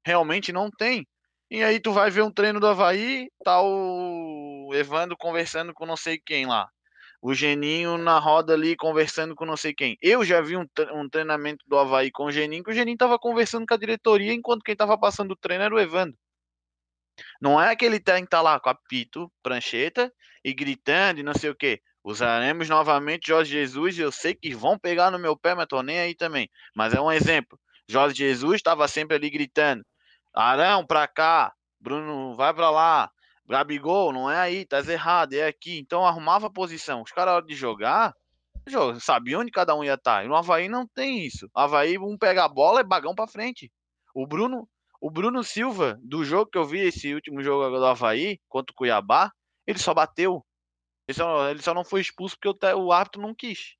[0.07, 1.05] realmente não tem.
[1.51, 5.97] E aí tu vai ver um treino do Havaí, tá o Evandro conversando com não
[5.97, 6.69] sei quem lá.
[7.21, 9.97] O Geninho na roda ali conversando com não sei quem.
[10.01, 13.19] Eu já vi um, um treinamento do Havaí com o Geninho, que o Geninho tava
[13.19, 16.17] conversando com a diretoria, enquanto quem tava passando o treino era o Evandro.
[17.41, 20.13] Não é aquele tem que tá lá com a pito, prancheta
[20.45, 21.81] e gritando e não sei o que.
[22.05, 25.83] Usaremos novamente Jorge Jesus e eu sei que vão pegar no meu pé, mas tô
[25.83, 26.49] nem aí também.
[26.75, 27.59] Mas é um exemplo.
[27.89, 29.85] Jorge Jesus estava sempre ali gritando:
[30.33, 31.53] Arão, pra cá.
[31.81, 33.11] Bruno, vai pra lá.
[33.49, 35.79] Gabigol, não é aí, tá errado, é aqui.
[35.79, 37.03] Então arrumava a posição.
[37.03, 38.15] Os caras, hora de jogar,
[39.01, 40.19] sabiam onde cada um ia estar.
[40.19, 40.25] Tá.
[40.25, 41.49] E no Havaí não tem isso.
[41.55, 43.71] No Havaí, um pega a bola e bagão pra frente.
[44.15, 44.69] O Bruno,
[45.01, 48.75] o Bruno Silva, do jogo que eu vi, esse último jogo do Havaí, contra o
[48.75, 49.31] Cuiabá,
[49.67, 50.45] ele só bateu.
[51.09, 53.77] Ele só, ele só não foi expulso porque o, o árbitro não quis.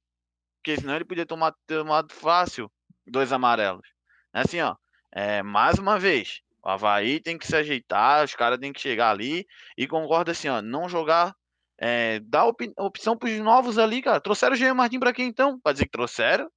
[0.59, 2.71] Porque senão ele podia tomar tomado fácil
[3.07, 3.87] dois amarelos.
[4.33, 4.77] É assim, ó.
[5.13, 9.11] É, mais uma vez, o Havaí tem que se ajeitar, os caras têm que chegar
[9.11, 9.47] ali
[9.79, 11.33] e concorda assim, ó, não jogar.
[11.79, 14.21] É, dá op opção pros novos ali, cara.
[14.21, 15.61] Trouxeram o Jean Martin pra quê então?
[15.61, 16.51] Pra dizer que trouxeram.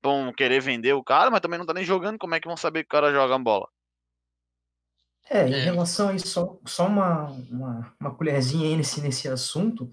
[0.00, 2.16] Vão querer vender o cara, mas também não tá nem jogando.
[2.16, 3.66] Como é que vão saber que o cara joga bola?
[5.28, 5.60] É, em é.
[5.64, 9.90] relação a isso, só, só uma, uma, uma colherzinha aí nesse, nesse assunto.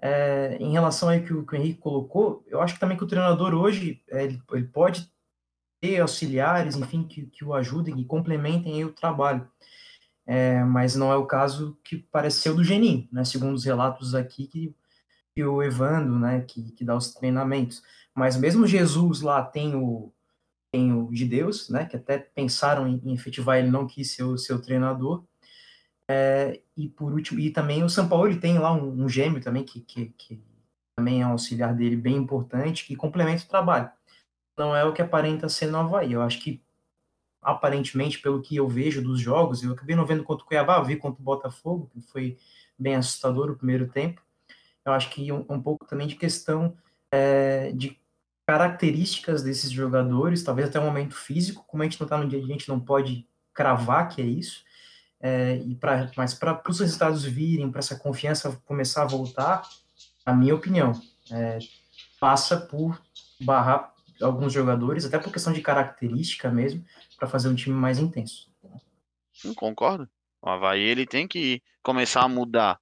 [0.00, 3.04] É, em relação aí que o, que o Henrique colocou, eu acho que também que
[3.04, 5.13] o treinador hoje, é, ele, ele pode
[5.84, 9.46] ter auxiliares, enfim, que, que o ajudem e complementem o trabalho.
[10.26, 13.22] É, mas não é o caso que pareceu do Geninho, né?
[13.22, 14.74] Segundo os relatos aqui que,
[15.34, 17.82] que o Evando, né, que, que dá os treinamentos.
[18.14, 20.10] Mas mesmo Jesus lá tem o
[20.72, 24.24] tem o de Deus, né, que até pensaram em, em efetivar, ele não quis ser
[24.24, 25.22] o seu treinador.
[26.10, 29.40] É, e por último, e também o São Paulo ele tem lá um, um gêmeo
[29.40, 30.42] também que, que, que
[30.96, 33.90] também é um auxiliar dele bem importante, que complementa o trabalho
[34.56, 36.12] não é o que aparenta ser no Havaí.
[36.12, 36.62] Eu acho que,
[37.42, 40.96] aparentemente, pelo que eu vejo dos jogos, eu acabei não vendo contra o Cuiabá, vi
[40.96, 42.38] contra o Botafogo, que foi
[42.78, 44.20] bem assustador o primeiro tempo.
[44.84, 46.76] eu acho que um, um pouco também de questão
[47.10, 47.98] é, de
[48.46, 52.38] características desses jogadores, talvez até um momento físico, como a gente não está no dia,
[52.38, 54.64] a gente não pode cravar que é isso,
[55.20, 59.62] é, e pra, mas para os resultados virem, para essa confiança começar a voltar,
[60.26, 60.92] a minha opinião,
[61.30, 61.58] é,
[62.20, 63.00] passa por
[63.40, 63.93] barrar
[64.24, 66.84] alguns jogadores, até por questão de característica mesmo,
[67.18, 68.50] para fazer um time mais intenso.
[69.56, 70.08] Concordo.
[70.40, 72.78] O Havaí ele tem que começar a mudar.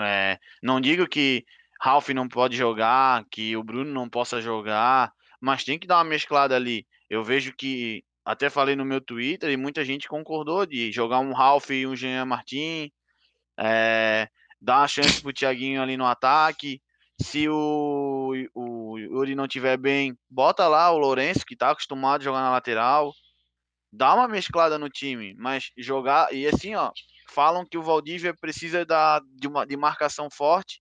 [0.00, 1.44] É, não digo que
[1.80, 6.04] Ralph não pode jogar, que o Bruno não possa jogar, mas tem que dar uma
[6.04, 6.86] mesclada ali.
[7.08, 11.32] Eu vejo que, até falei no meu Twitter, e muita gente concordou de jogar um
[11.32, 12.90] Ralph e um Jean Martin,
[13.58, 14.28] é,
[14.60, 16.80] dar uma chance pro Thiaguinho ali no ataque.
[17.20, 22.24] Se o, o Yuri não tiver bem, bota lá o Lourenço, que tá acostumado a
[22.24, 23.12] jogar na lateral.
[23.92, 26.32] Dá uma mesclada no time, mas jogar.
[26.34, 26.90] E assim, ó,
[27.30, 30.80] falam que o Valdívia precisa da, de, uma, de marcação forte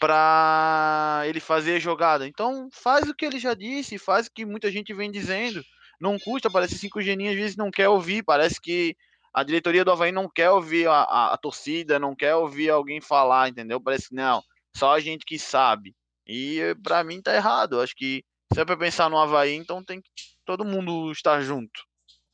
[0.00, 2.26] para ele fazer jogada.
[2.26, 5.62] Então, faz o que ele já disse, faz o que muita gente vem dizendo.
[6.00, 8.96] Não custa, parece cinco geninhos às vezes não quer ouvir, parece que
[9.32, 13.00] a diretoria do Havaí não quer ouvir a, a, a torcida, não quer ouvir alguém
[13.00, 13.80] falar, entendeu?
[13.80, 14.42] Parece que não,
[14.76, 15.94] só a gente que sabe.
[16.26, 17.80] E para mim tá errado.
[17.80, 20.08] Acho que se é para pensar no Havaí, então tem que
[20.44, 21.82] todo mundo estar junto.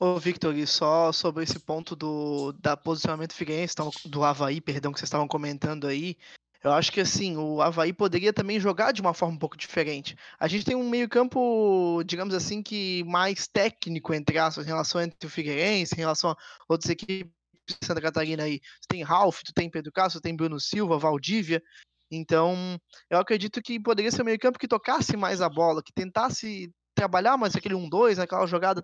[0.00, 3.74] Ô, Victor, e só sobre esse ponto do da posicionamento figueirense,
[4.04, 6.16] do Havaí, perdão, que vocês estavam comentando aí,
[6.62, 10.16] eu acho que assim, o Havaí poderia também jogar de uma forma um pouco diferente.
[10.38, 15.26] A gente tem um meio-campo, digamos assim, que mais técnico, entre aspas, em relação entre
[15.26, 16.36] o Figueirense, em relação a
[16.68, 17.32] outras equipes
[17.66, 18.60] de Santa Catarina aí.
[18.88, 21.62] Tem Ralf, tu tem Pedro Castro, tem Bruno Silva, Valdívia.
[22.10, 22.78] Então,
[23.10, 27.36] eu acredito que poderia ser um meio-campo que tocasse mais a bola, que tentasse trabalhar
[27.36, 28.82] mais aquele 1-2, aquela jogada,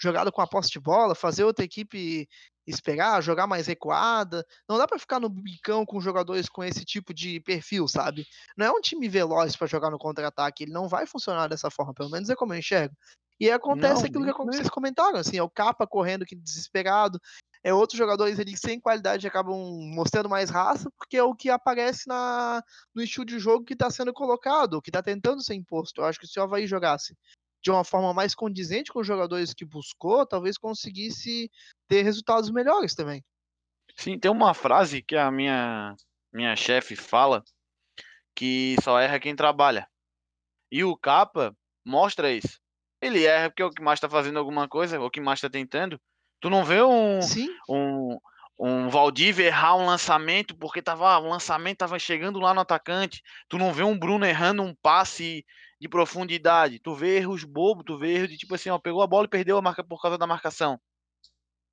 [0.00, 2.28] jogada com a posse de bola, fazer outra equipe
[2.66, 4.44] esperar, jogar mais recuada.
[4.68, 8.26] Não dá para ficar no bicão com jogadores com esse tipo de perfil, sabe?
[8.56, 11.94] Não é um time veloz para jogar no contra-ataque, ele não vai funcionar dessa forma,
[11.94, 12.94] pelo menos é como eu enxergo.
[13.40, 17.20] E acontece não, aquilo que vocês comentaram, assim, é o capa correndo que desesperado,
[17.62, 19.56] é outros jogadores ali sem qualidade acabam
[19.94, 22.62] mostrando mais raça, porque é o que aparece na,
[22.94, 26.00] no estilo de jogo que está sendo colocado, que está tentando ser imposto.
[26.00, 27.16] Eu acho que se o Havaí jogasse
[27.62, 31.50] de uma forma mais condizente com os jogadores que buscou, talvez conseguisse
[31.88, 33.24] ter resultados melhores também.
[33.96, 35.94] Sim, tem uma frase que a minha
[36.32, 37.42] minha chefe fala
[38.34, 39.88] que só erra quem trabalha.
[40.70, 42.60] E o Capa mostra isso.
[43.00, 46.00] Ele erra porque o que mais está fazendo alguma coisa, o que mais está tentando.
[46.40, 47.48] Tu não vê um Sim.
[47.68, 48.18] um
[48.60, 53.22] um Valdívia errar um lançamento porque tava o lançamento tava chegando lá no atacante.
[53.48, 55.44] Tu não vê um Bruno errando um passe
[55.80, 56.80] de profundidade.
[56.80, 59.30] Tu vê erros bobos, tu vê erros de tipo assim, ó, pegou a bola e
[59.30, 60.80] perdeu a marca por causa da marcação.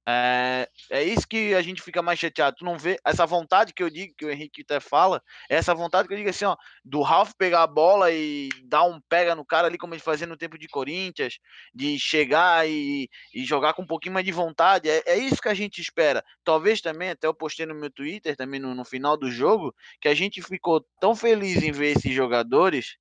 [0.08, 2.58] É, é isso que a gente fica mais chateado.
[2.58, 5.74] Tu não vê essa vontade que eu digo, que o Henrique até fala, é essa
[5.74, 9.34] vontade que eu digo assim, ó, do Ralf pegar a bola e dar um pega
[9.34, 11.40] no cara ali, como ele fazia no tempo de Corinthians,
[11.74, 14.90] de chegar e, e jogar com um pouquinho mais de vontade.
[14.90, 16.24] É, é, isso que a gente espera.
[16.44, 20.08] Talvez também, até eu postei no meu Twitter, também no, no final do jogo, que
[20.08, 22.98] a gente ficou tão feliz em ver esses jogadores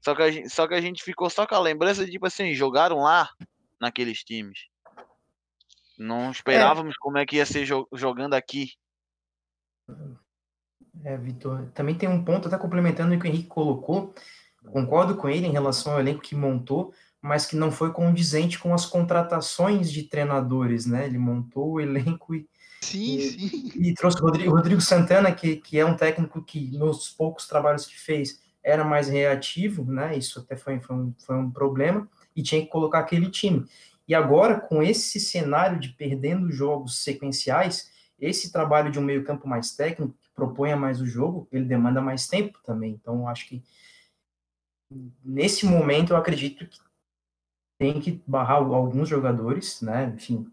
[0.00, 2.26] só que, a gente, só que a gente ficou só com a lembrança de, tipo
[2.26, 3.28] assim, jogaram lá
[3.80, 4.66] naqueles times.
[5.98, 6.98] Não esperávamos é.
[7.00, 8.72] como é que ia ser jo jogando aqui.
[11.04, 11.70] É, Vitor.
[11.74, 14.14] Também tem um ponto, até complementando o que o Henrique colocou.
[14.70, 18.74] Concordo com ele em relação ao elenco que montou, mas que não foi condizente com
[18.74, 21.06] as contratações de treinadores, né?
[21.06, 22.46] Ele montou o elenco e,
[22.82, 23.72] sim, e, sim.
[23.76, 27.86] e trouxe o Rodrigo, Rodrigo Santana, que, que é um técnico que, nos poucos trabalhos
[27.86, 30.16] que fez, era mais reativo, né?
[30.16, 33.64] Isso até foi, foi, um, foi um problema, e tinha que colocar aquele time.
[34.08, 39.76] E agora, com esse cenário de perdendo jogos sequenciais, esse trabalho de um meio-campo mais
[39.76, 42.92] técnico, que proponha mais o jogo, ele demanda mais tempo também.
[42.92, 43.62] Então, acho que
[45.22, 46.78] nesse momento eu acredito que
[47.78, 50.12] tem que barrar alguns jogadores, né?
[50.16, 50.50] Enfim,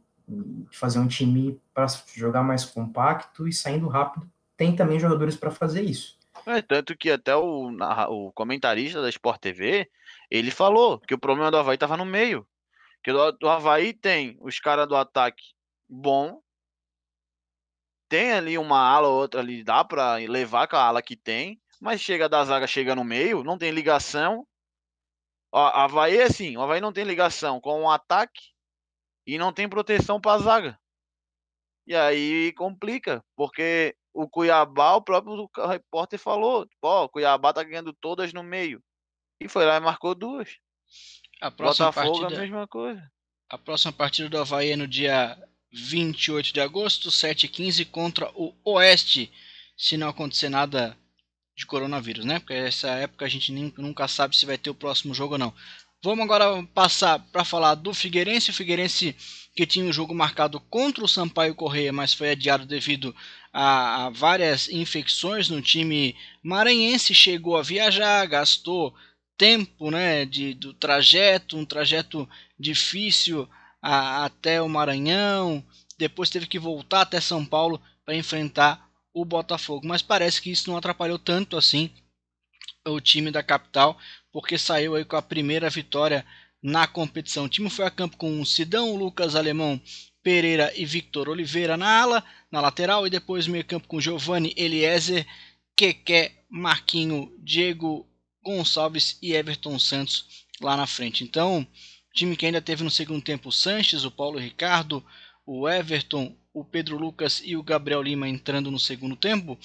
[0.72, 4.30] fazer um time para jogar mais compacto e saindo rápido.
[4.58, 6.18] Tem também jogadores para fazer isso.
[6.46, 7.72] É, tanto que até o,
[8.10, 9.90] o comentarista da Sport TV,
[10.30, 12.46] ele falou que o problema do Havaí estava no meio.
[13.06, 15.54] Que do, do Havaí tem os caras do ataque
[15.88, 16.42] bom,
[18.10, 21.62] tem ali uma ala ou outra ali, dá para levar com a ala que tem,
[21.80, 24.48] mas chega da zaga, chega no meio, não tem ligação.
[25.52, 28.42] O Havaí é assim, o Havaí não tem ligação com o ataque
[29.24, 30.80] e não tem proteção para a zaga.
[31.86, 37.94] E aí complica, porque o Cuiabá, o próprio repórter falou, ó, o Cuiabá tá ganhando
[37.94, 38.84] todas no meio.
[39.40, 40.58] E foi lá e marcou duas.
[41.42, 43.12] A próxima Botafogo partida, a mesma coisa.
[43.50, 45.38] A próxima partida do Havaí é no dia
[45.72, 49.32] 28 de agosto, 7h15 contra o Oeste.
[49.78, 50.98] Se não acontecer nada
[51.56, 52.40] de coronavírus, né?
[52.40, 55.40] Porque essa época a gente nem, nunca sabe se vai ter o próximo jogo ou
[55.40, 55.54] não.
[56.04, 58.52] Vamos agora passar para falar do Figueirense.
[58.52, 59.16] O Figueirense
[59.56, 63.16] que tinha um jogo marcado contra o Sampaio Correia, mas foi adiado devido
[63.52, 67.16] a, a, várias infecções no time maranhense.
[67.16, 68.94] Chegou a viajar, gastou
[69.38, 72.28] tempo né, de, do trajeto, um trajeto
[72.60, 73.48] difícil
[73.82, 75.64] a, até o Maranhão.
[75.98, 79.88] Depois teve que voltar até São Paulo para enfrentar o Botafogo.
[79.88, 81.90] Mas parece que isso não atrapalhou tanto assim
[82.88, 83.98] o time da capital,
[84.32, 86.26] porque saiu aí com a primeira vitória
[86.62, 87.46] na competição.
[87.46, 89.82] O time foi a campo com Sidão, Lucas Alemão,
[90.22, 95.26] Pereira e Victor Oliveira na ala, na lateral, e depois meio campo com Giovanni, Eliezer,
[95.76, 98.08] Keké, Marquinho, Diego
[98.46, 101.24] Gonçalves e Everton Santos lá na frente.
[101.24, 101.68] Então,
[102.14, 105.04] time que ainda teve no segundo tempo o Sanches, o Paulo Ricardo,
[105.46, 109.58] o Everton, o Pedro Lucas e o Gabriel Lima entrando no segundo tempo.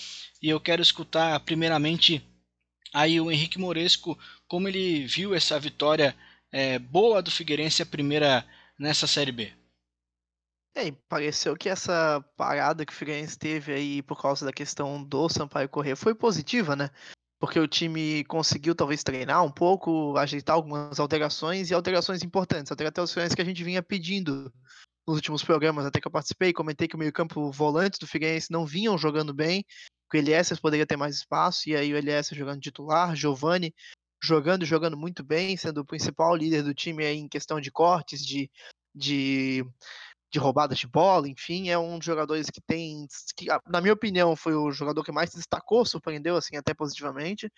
[0.43, 2.27] E eu quero escutar primeiramente
[2.93, 6.17] aí o Henrique Moresco como ele viu essa vitória
[6.51, 8.45] é, boa do Figueirense, a primeira
[8.79, 9.53] nessa Série B.
[10.75, 15.29] É, pareceu que essa parada que o Figueirense teve aí por causa da questão do
[15.29, 16.91] Sampaio Correr foi positiva, né?
[17.41, 23.35] Porque o time conseguiu talvez treinar um pouco, ajeitar algumas alterações e alterações importantes, alterações
[23.35, 24.53] que a gente vinha pedindo
[25.09, 28.67] nos últimos programas, até que eu participei, comentei que o meio-campo volantes do Figueirense não
[28.67, 29.65] vinham jogando bem,
[30.11, 33.75] que o Elias poderia ter mais espaço, e aí o Elias jogando titular, Giovani
[34.23, 38.51] jogando jogando muito bem, sendo o principal líder do time em questão de cortes, de,
[38.95, 39.65] de
[40.31, 43.93] de roubadas de bola, enfim, é um dos jogadores que tem, que, ah, na minha
[43.93, 47.51] opinião, foi o jogador que mais se destacou, surpreendeu assim até positivamente.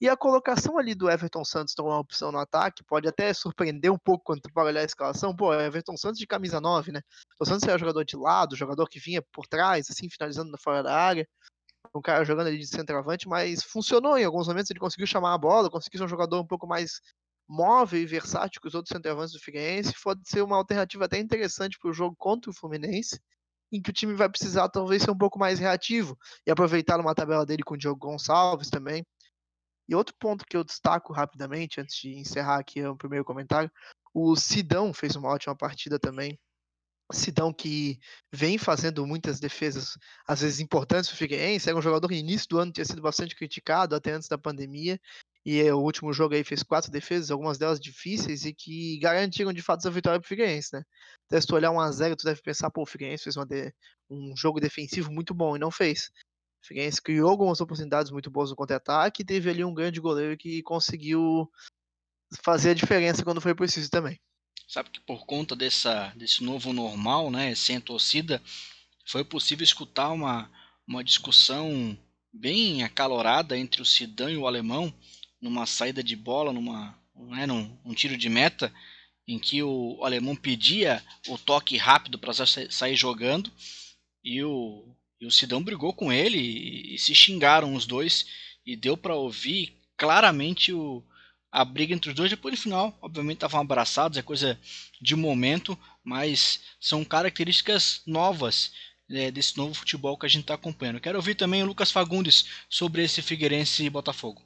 [0.00, 3.92] E a colocação ali do Everton Santos como uma opção no ataque pode até surpreender
[3.92, 5.36] um pouco quando tu olhar a escalação.
[5.36, 7.02] Pô, é Everton Santos de camisa 9, né?
[7.38, 10.96] O Santos era jogador de lado, jogador que vinha por trás, assim, finalizando fora da
[10.96, 11.28] área.
[11.94, 15.38] Um cara jogando ali de centroavante, mas funcionou em alguns momentos, ele conseguiu chamar a
[15.38, 17.00] bola, conseguiu ser um jogador um pouco mais
[17.50, 21.76] móvel e versátil que os outros centroavantes do Figueirense, pode ser uma alternativa até interessante
[21.80, 23.20] para o jogo contra o Fluminense,
[23.72, 27.14] em que o time vai precisar talvez ser um pouco mais reativo e aproveitar uma
[27.14, 29.04] tabela dele com o Diogo Gonçalves também.
[29.88, 33.70] E outro ponto que eu destaco rapidamente, antes de encerrar aqui o primeiro comentário,
[34.14, 36.38] o Sidão fez uma ótima partida também.
[37.12, 37.98] Sidão que
[38.32, 39.96] vem fazendo muitas defesas,
[40.26, 42.84] às vezes importantes para o Figueirense, era um jogador que no início do ano tinha
[42.84, 45.00] sido bastante criticado, até antes da pandemia,
[45.44, 49.62] e o último jogo aí fez quatro defesas, algumas delas difíceis e que garantiram de
[49.62, 50.82] fato essa vitória pro Figueirense, né?
[51.26, 53.74] Até se tu olhar 1x0, tu deve pensar, pô, o Figueirense fez de...
[54.10, 56.10] um jogo defensivo muito bom e não fez.
[56.62, 60.36] O Figueirense criou algumas oportunidades muito boas no contra-ataque e teve ali um grande goleiro
[60.36, 61.50] que conseguiu
[62.44, 64.20] fazer a diferença quando foi preciso também.
[64.68, 68.40] Sabe que por conta dessa, desse novo normal, né, sem torcida,
[69.04, 70.50] foi possível escutar uma,
[70.86, 71.98] uma discussão
[72.32, 74.94] bem acalorada entre o Sidão e o Alemão,
[75.40, 78.72] numa saída de bola, numa, né, num, um tiro de meta,
[79.26, 83.50] em que o, alemão pedia o toque rápido para sair jogando
[84.24, 88.26] e o, e o Sidão brigou com ele e, e se xingaram os dois
[88.66, 91.04] e deu para ouvir claramente o,
[91.50, 92.30] a briga entre os dois.
[92.30, 94.58] Depois no final, obviamente estavam abraçados, é coisa
[95.00, 98.72] de momento, mas são características novas
[99.10, 101.00] é, desse novo futebol que a gente está acompanhando.
[101.00, 104.42] Quero ouvir também o Lucas Fagundes sobre esse Figueirense e Botafogo.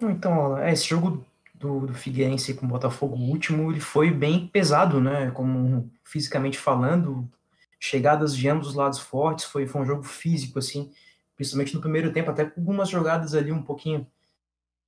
[0.00, 5.00] Então, esse jogo do, do Figueirense com o Botafogo o último, ele foi bem pesado,
[5.00, 5.30] né?
[5.32, 7.28] Como fisicamente falando,
[7.80, 10.92] chegadas de ambos os lados fortes, foi, foi um jogo físico, assim,
[11.36, 14.06] principalmente no primeiro tempo, até com algumas jogadas ali um pouquinho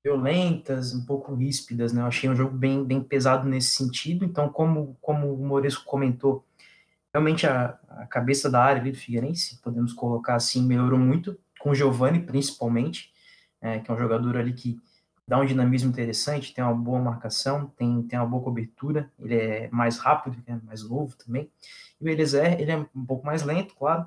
[0.02, 2.00] violentas, um pouco ríspidas, né?
[2.00, 4.24] Eu achei um jogo bem, bem pesado nesse sentido.
[4.24, 6.44] Então, como, como o Moresco comentou,
[7.12, 11.70] realmente a, a cabeça da área ali do Figueirense, podemos colocar assim, melhorou muito, com
[11.70, 13.12] o Giovani principalmente
[13.60, 14.80] é, que é um jogador ali que
[15.28, 19.68] dá um dinamismo interessante, tem uma boa marcação, tem, tem uma boa cobertura, ele é
[19.70, 21.50] mais rápido, é mais novo também.
[22.00, 24.06] E o Eliezer, ele é um pouco mais lento, claro,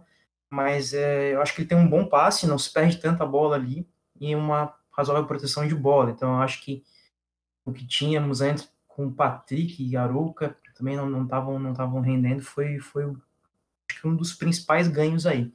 [0.49, 3.55] mas é, eu acho que ele tem um bom passe, não se perde tanta bola
[3.55, 3.87] ali
[4.19, 6.11] e uma razoável proteção de bola.
[6.11, 6.83] Então eu acho que
[7.65, 12.41] o que tínhamos antes com o Patrick e Arouca também não estavam não não rendendo,
[12.41, 13.05] foi, foi
[14.03, 15.51] um dos principais ganhos aí.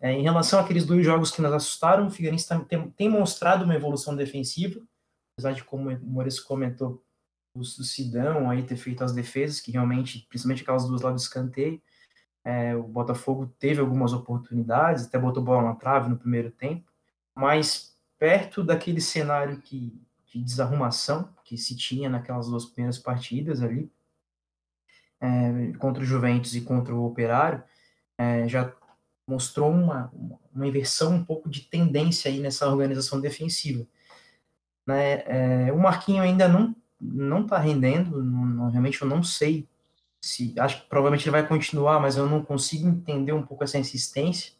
[0.00, 3.74] É, em relação àqueles dois jogos que nos assustaram, o Figueirense tem, tem, mostrado uma
[3.74, 4.80] evolução defensiva,
[5.32, 7.04] apesar de, como o Maurício comentou,
[7.54, 11.18] o, o Sidão aí ter feito as defesas, que realmente, principalmente aquelas duas lá do
[11.18, 11.82] escanteio,
[12.42, 16.90] é, o Botafogo teve algumas oportunidades, até botou bola na trave no primeiro tempo,
[17.34, 17.89] mas
[18.20, 23.90] perto daquele cenário que, de desarrumação que se tinha naquelas duas primeiras partidas ali,
[25.20, 27.64] é, contra o Juventus e contra o Operário,
[28.18, 28.72] é, já
[29.26, 30.12] mostrou uma,
[30.54, 33.86] uma inversão um pouco de tendência aí nessa organização defensiva.
[34.86, 35.22] Né?
[35.24, 39.66] É, o Marquinho ainda não não está rendendo, não, não, realmente eu não sei
[40.20, 43.78] se acho que provavelmente ele vai continuar, mas eu não consigo entender um pouco essa
[43.78, 44.52] insistência,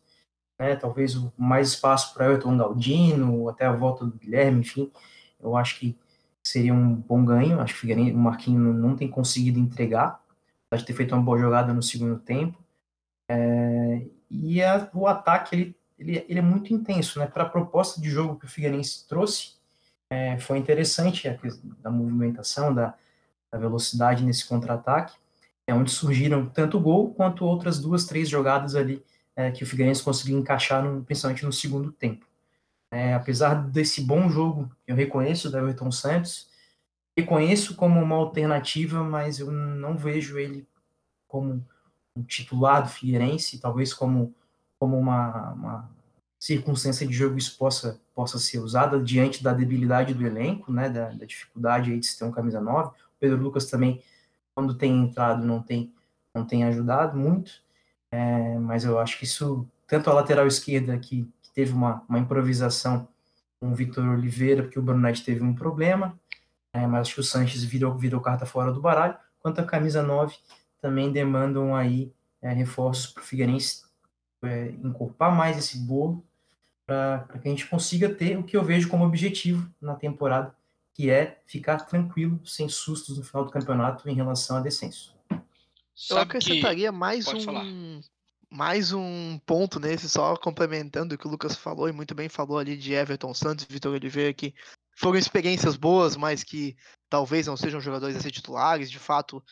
[0.61, 0.77] né?
[0.77, 4.93] Talvez mais espaço para Everton Galdino, até a volta do Guilherme, enfim,
[5.41, 5.99] eu acho que
[6.43, 7.61] seria um bom ganho.
[7.61, 10.23] Acho que o Marquinhos não tem conseguido entregar,
[10.69, 12.63] pode ter feito uma boa jogada no segundo tempo.
[13.31, 17.27] É, e a, o ataque ele, ele, ele, é muito intenso, né?
[17.27, 19.55] Para a proposta de jogo que o Figueirense trouxe,
[20.11, 21.39] é, foi interessante a
[21.79, 22.95] da movimentação, da,
[23.51, 25.17] da velocidade nesse contra-ataque,
[25.67, 29.03] é onde surgiram tanto o gol quanto outras duas, três jogadas ali
[29.37, 32.27] é, que o Figueirense conseguiu encaixar, no, principalmente no segundo tempo.
[32.91, 36.49] É, apesar desse bom jogo, eu reconheço da Everton Santos,
[37.17, 40.67] reconheço como uma alternativa, mas eu não vejo ele
[41.29, 41.65] como
[42.17, 44.35] um titular do Figueirense, talvez como,
[44.79, 45.91] como uma, uma
[46.39, 51.11] circunstância de jogo isso possa, possa ser usada diante da debilidade do elenco, né, da,
[51.11, 52.89] da dificuldade de se ter um camisa 9.
[52.89, 54.03] O Pedro Lucas também,
[54.55, 55.93] quando tem entrado, não tem,
[56.35, 57.63] não tem ajudado muito,
[58.13, 62.19] é, mas eu acho que isso, tanto a lateral esquerda, que, que teve uma, uma
[62.19, 63.09] improvisação
[63.61, 66.19] com o Vitor Oliveira, porque o Brunetti teve um problema,
[66.73, 70.03] é, mas acho que o Sanches virou, virou carta fora do baralho, quanto a camisa
[70.03, 70.37] 9
[70.81, 73.83] também demandam aí é, reforços para o Figueirense
[74.43, 76.25] é, encorpar mais esse bolo
[76.87, 80.53] para que a gente consiga ter o que eu vejo como objetivo na temporada,
[80.93, 85.15] que é ficar tranquilo, sem sustos no final do campeonato em relação a descenso.
[86.09, 87.65] Eu acrescentaria mais um, falar.
[88.51, 92.59] mais um ponto nesse, só complementando o que o Lucas falou, e muito bem falou
[92.59, 94.55] ali de Everton Santos e Vitor Oliveira, que
[94.97, 96.77] foram experiências boas, mas que
[97.09, 99.43] talvez não sejam jogadores a ser titulares, de fato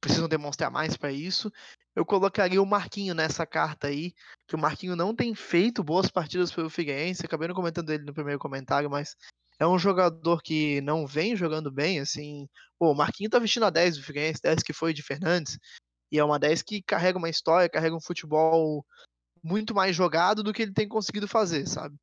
[0.00, 1.50] precisam demonstrar mais para isso
[1.94, 4.12] eu colocaria o Marquinho nessa carta aí,
[4.48, 8.14] que o Marquinho não tem feito boas partidas pelo Figueirense, acabei não comentando ele no
[8.14, 9.16] primeiro comentário, mas
[9.58, 13.70] é um jogador que não vem jogando bem, assim, pô, o Marquinho tá vestindo a
[13.70, 15.56] 10 do Figueirense, 10 que foi de Fernandes,
[16.14, 18.86] e é uma 10 que carrega uma história, carrega um futebol
[19.42, 21.96] muito mais jogado do que ele tem conseguido fazer, sabe?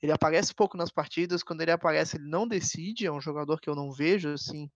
[0.00, 3.68] Ele aparece pouco nas partidas, quando ele aparece ele não decide, é um jogador que
[3.68, 4.70] eu não vejo, assim,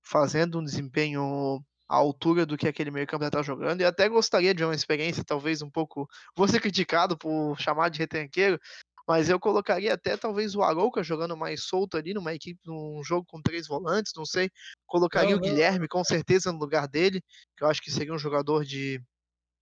[0.00, 4.54] fazendo um desempenho à altura do que aquele meio campo está jogando, e até gostaria
[4.54, 6.08] de uma experiência, talvez um pouco.
[6.36, 8.60] Vou ser criticado por chamar de retranqueiro,
[9.06, 13.26] mas eu colocaria até talvez o Arouca jogando mais solto ali numa equipe, num jogo
[13.28, 14.50] com três volantes, não sei.
[14.86, 17.22] Colocaria não, o Guilherme com certeza no lugar dele,
[17.56, 19.00] que eu acho que seria um jogador de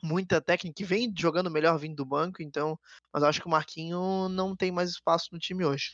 [0.03, 2.79] muita técnica, que vem jogando melhor vindo do banco, então,
[3.13, 5.93] mas eu acho que o Marquinho não tem mais espaço no time hoje.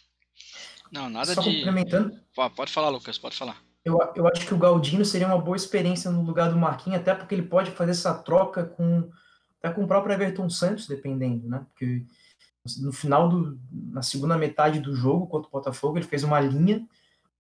[0.90, 1.56] Não, nada Só de.
[1.56, 2.20] Complementando.
[2.56, 3.62] Pode falar, Lucas, pode falar.
[3.84, 7.14] Eu, eu acho que o Galdino seria uma boa experiência no lugar do Marquinhos, até
[7.14, 9.10] porque ele pode fazer essa troca com
[9.62, 11.64] até com o próprio Everton Santos, dependendo, né?
[11.68, 12.04] Porque
[12.78, 16.86] no final do na segunda metade do jogo contra o Botafogo, ele fez uma linha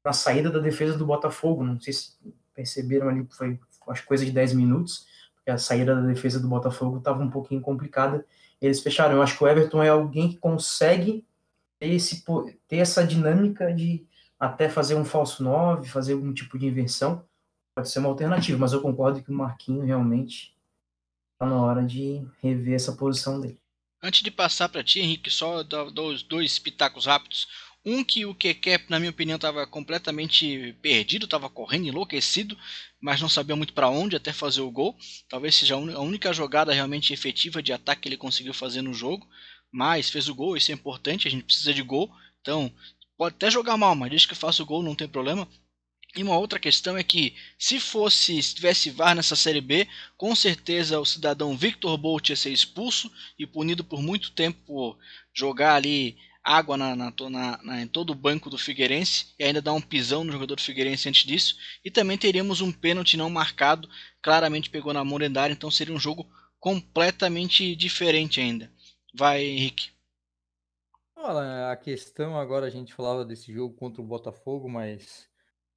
[0.04, 2.16] na saída da defesa do Botafogo, não sei se
[2.54, 3.58] perceberam ali, foi
[3.88, 7.60] acho coisa de 10 minutos, porque a saída da defesa do Botafogo estava um pouquinho
[7.60, 8.24] complicada.
[8.60, 9.16] Eles fecharam.
[9.16, 11.26] Eu acho que o Everton é alguém que consegue
[11.78, 12.24] ter, esse,
[12.68, 14.06] ter essa dinâmica de
[14.38, 17.24] até fazer um falso 9, fazer algum tipo de inversão,
[17.74, 20.56] pode ser uma alternativa, mas eu concordo que o Marquinho realmente
[21.32, 23.58] está na hora de rever essa posição dele.
[24.02, 27.46] Antes de passar para ti, Henrique, só dois, dois pitacos rápidos.
[27.84, 32.56] Um que o Keke, na minha opinião, estava completamente perdido, estava correndo enlouquecido,
[33.00, 34.96] mas não sabia muito para onde até fazer o gol.
[35.28, 39.26] Talvez seja a única jogada realmente efetiva de ataque que ele conseguiu fazer no jogo.
[39.72, 42.10] Mas fez o gol, isso é importante, a gente precisa de gol.
[42.40, 42.72] Então,
[43.20, 45.46] Pode até jogar mal, mas desde que faça o gol não tem problema.
[46.16, 49.86] E uma outra questão é que se fosse, se tivesse VAR nessa série B,
[50.16, 54.98] com certeza o cidadão Victor Bolt ia ser expulso e punido por muito tempo por
[55.32, 57.12] jogar ali água na, na,
[57.62, 60.62] na, em todo o banco do Figueirense e ainda dar um pisão no jogador do
[60.62, 61.56] Figueirense antes disso.
[61.84, 63.88] E também teríamos um pênalti não marcado,
[64.20, 66.26] claramente pegou na Morendária, então seria um jogo
[66.58, 68.72] completamente diferente ainda.
[69.14, 69.90] Vai, Henrique.
[71.14, 75.29] Olha, a questão agora a gente falava desse jogo contra o Botafogo, mas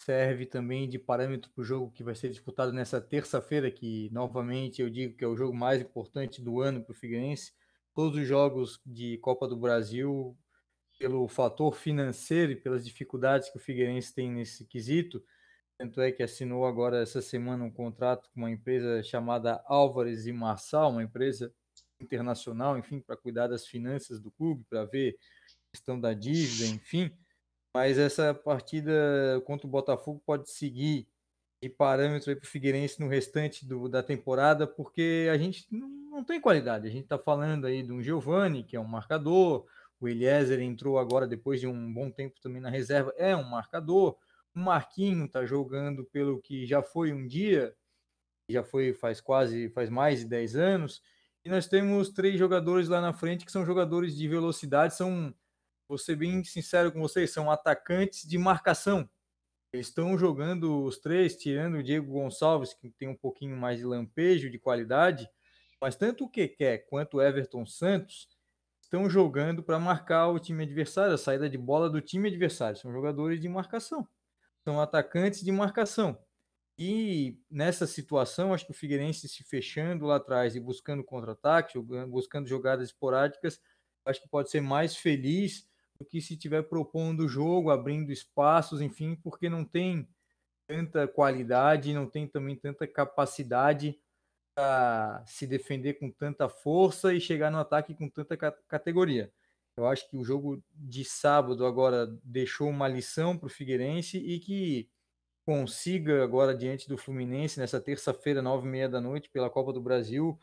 [0.04, 4.82] serve também de parâmetro para o jogo que vai ser disputado nessa terça-feira, que novamente
[4.82, 7.54] eu digo que é o jogo mais importante do ano para o Figueirense.
[7.93, 10.38] Todos os jogos de Copa do Brasil,
[10.99, 15.24] pelo fator financeiro e pelas dificuldades que o Figueirense tem nesse quesito,
[15.78, 20.34] tanto é que assinou agora essa semana um contrato com uma empresa chamada Álvares e
[20.34, 21.54] Marçal, uma empresa
[21.99, 25.18] internacional, enfim, para cuidar das finanças do clube, para ver
[25.72, 27.12] questão da dívida, enfim.
[27.76, 31.08] Mas essa partida contra o Botafogo pode seguir
[31.62, 36.24] de parâmetro para o Figueirense no restante do, da temporada, porque a gente não não
[36.24, 36.88] tem qualidade.
[36.88, 39.66] A gente está falando aí de um Giovani, que é um marcador,
[40.00, 44.18] o Eliezer entrou agora depois de um bom tempo também na reserva, é um marcador.
[44.56, 47.76] O Marquinho está jogando pelo que já foi um dia,
[48.50, 51.02] já foi faz quase, faz mais de 10 anos.
[51.44, 55.34] E nós temos três jogadores lá na frente que são jogadores de velocidade, são,
[55.88, 59.10] vou ser bem sincero com vocês, são atacantes de marcação.
[59.74, 63.86] Eles estão jogando os três, tirando o Diego Gonçalves, que tem um pouquinho mais de
[63.86, 65.28] lampejo, de qualidade,
[65.82, 68.30] mas tanto o Keké quanto o Everton Santos
[68.82, 72.78] estão jogando para marcar o time adversário, a saída de bola do time adversário.
[72.78, 74.08] São jogadores de marcação,
[74.64, 76.24] são atacantes de marcação.
[76.78, 82.48] E nessa situação, acho que o Figueirense se fechando lá atrás e buscando contra-ataque, buscando
[82.48, 83.60] jogadas esporádicas,
[84.06, 85.68] acho que pode ser mais feliz
[86.04, 90.08] que se estiver propondo o jogo, abrindo espaços, enfim, porque não tem
[90.68, 93.99] tanta qualidade, não tem também tanta capacidade
[94.56, 98.38] para se defender com tanta força e chegar no ataque com tanta
[98.68, 99.32] categoria.
[99.76, 104.39] Eu acho que o jogo de sábado agora deixou uma lição para o Figueirense e
[104.39, 104.88] que
[105.45, 109.82] consiga agora diante do Fluminense nessa terça-feira, nove e meia da noite, pela Copa do
[109.82, 110.39] Brasil,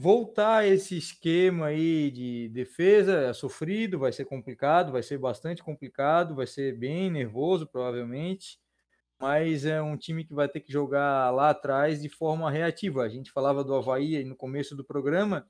[0.00, 6.36] voltar esse esquema aí de defesa é sofrido, vai ser complicado, vai ser bastante complicado,
[6.36, 8.60] vai ser bem nervoso provavelmente,
[9.20, 13.02] mas é um time que vai ter que jogar lá atrás de forma reativa.
[13.02, 15.48] A gente falava do Havaí no começo do programa,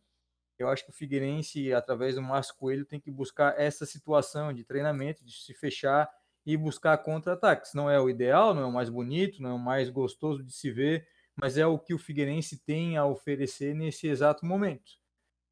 [0.59, 4.65] eu acho que o Figueirense, através do Márcio Coelho, tem que buscar essa situação de
[4.65, 6.11] treinamento, de se fechar
[6.47, 7.75] e buscar contra-ataques.
[7.75, 10.53] Não é o ideal, não é o mais bonito, não é o mais gostoso de
[10.53, 11.07] se ver,
[11.41, 14.93] mas é o que o Figueirense tem a oferecer nesse exato momento.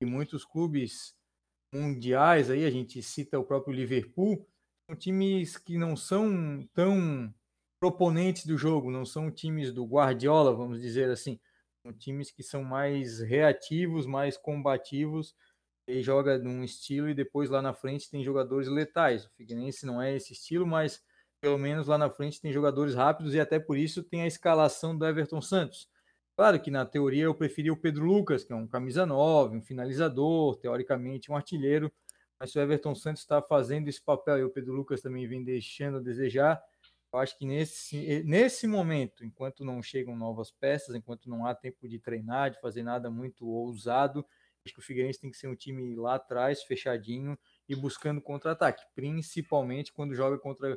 [0.01, 1.17] E muitos clubes
[1.73, 4.47] mundiais, aí a gente cita o próprio Liverpool,
[4.89, 7.33] são times que não são tão
[7.81, 11.39] proponentes do jogo, não são times do Guardiola, vamos dizer assim,
[11.85, 15.35] são times que são mais reativos, mais combativos,
[15.89, 19.25] e joga num estilo e depois lá na frente tem jogadores letais.
[19.25, 21.03] O Figueirense não é esse estilo, mas
[21.47, 24.99] pelo menos lá na frente tem jogadores rápidos e até por isso tem a escalação
[24.99, 25.89] do Everton Santos.
[26.35, 29.63] Claro que na teoria eu preferi o Pedro Lucas, que é um camisa 9, um
[29.63, 31.89] finalizador, teoricamente um artilheiro,
[32.37, 35.45] mas se o Everton Santos está fazendo esse papel e o Pedro Lucas também vem
[35.45, 36.61] deixando a desejar,
[37.13, 41.89] eu acho que nesse, nesse momento, enquanto não chegam novas peças, enquanto não há tempo
[41.89, 44.27] de treinar, de fazer nada muito ousado,
[44.65, 47.39] acho que o Figueirense tem que ser um time lá atrás, fechadinho
[47.69, 50.77] e buscando contra-ataque, principalmente quando joga contra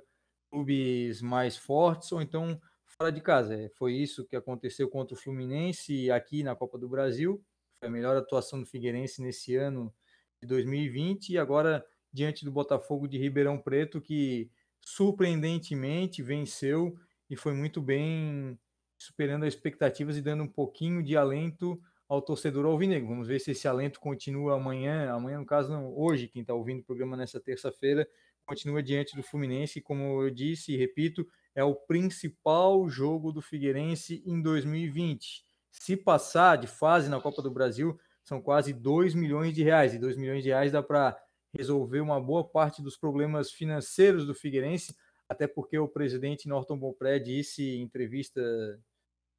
[0.50, 3.56] clubes mais fortes ou então fora de casa.
[3.56, 7.43] É, foi isso que aconteceu contra o Fluminense aqui na Copa do Brasil.
[7.80, 9.93] Foi a melhor atuação do Figueirense nesse ano
[10.41, 14.50] de 2020 e agora diante do Botafogo de Ribeirão Preto que
[14.82, 16.97] surpreendentemente venceu
[17.30, 18.58] e foi muito bem
[18.97, 23.08] superando as expectativas e dando um pouquinho de alento ao torcedor alvinegro.
[23.08, 26.80] Vamos ver se esse alento continua amanhã, amanhã no caso não, hoje, quem está ouvindo
[26.80, 28.10] o programa nessa terça-feira,
[28.50, 34.24] continua diante do Fluminense, como eu disse e repito, é o principal jogo do Figueirense
[34.26, 35.45] em 2020.
[35.72, 40.00] Se passar de fase na Copa do Brasil, são quase 2 milhões de reais, e
[40.00, 41.16] 2 milhões de reais dá para
[41.56, 44.95] resolver uma boa parte dos problemas financeiros do Figueirense,
[45.28, 48.41] até porque o presidente Norton Bonpré disse em entrevista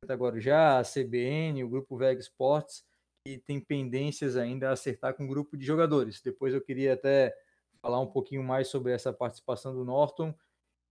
[0.09, 2.85] agora já a CBN, o grupo Veg Sports,
[3.27, 6.23] que tem pendências ainda a acertar com o grupo de jogadores.
[6.23, 7.35] Depois eu queria até
[7.81, 10.35] falar um pouquinho mais sobre essa participação do Norton.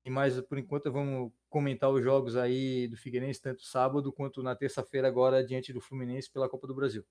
[0.06, 4.56] E mais por enquanto vamos comentar os jogos aí do Figueirense tanto sábado quanto na
[4.56, 7.06] terça-feira agora diante do Fluminense pela Copa do Brasil.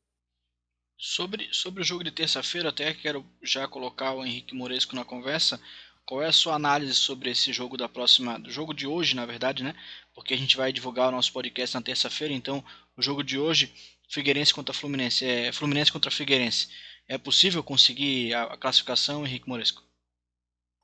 [0.96, 5.60] Sobre, sobre o jogo de terça-feira, até quero já colocar o Henrique Moresco na conversa.
[6.04, 9.26] Qual é a sua análise sobre esse jogo da próxima, do jogo de hoje, na
[9.26, 9.76] verdade, né?
[10.14, 12.64] Porque a gente vai divulgar o nosso podcast na terça-feira, então
[12.96, 13.72] o jogo de hoje,
[14.08, 16.68] Figueirense contra Fluminense, é Fluminense contra Figueirense.
[17.08, 19.82] É possível conseguir a, a classificação, Henrique Moresco?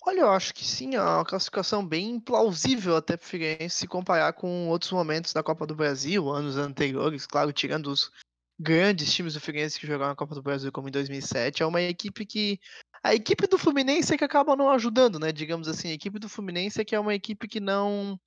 [0.06, 3.86] Olha, eu acho que sim, é uma classificação bem plausível até para o Figueirense se
[3.86, 8.10] comparar com outros momentos da Copa do Brasil, anos anteriores, claro, tirando os
[8.58, 11.80] grandes times do Figueirense que jogaram na Copa do Brasil, como em 2007, é uma
[11.80, 12.60] equipe que
[13.04, 15.30] a equipe do Fluminense é que acaba não ajudando, né?
[15.30, 18.18] Digamos assim, a equipe do Fluminense é que é uma equipe que não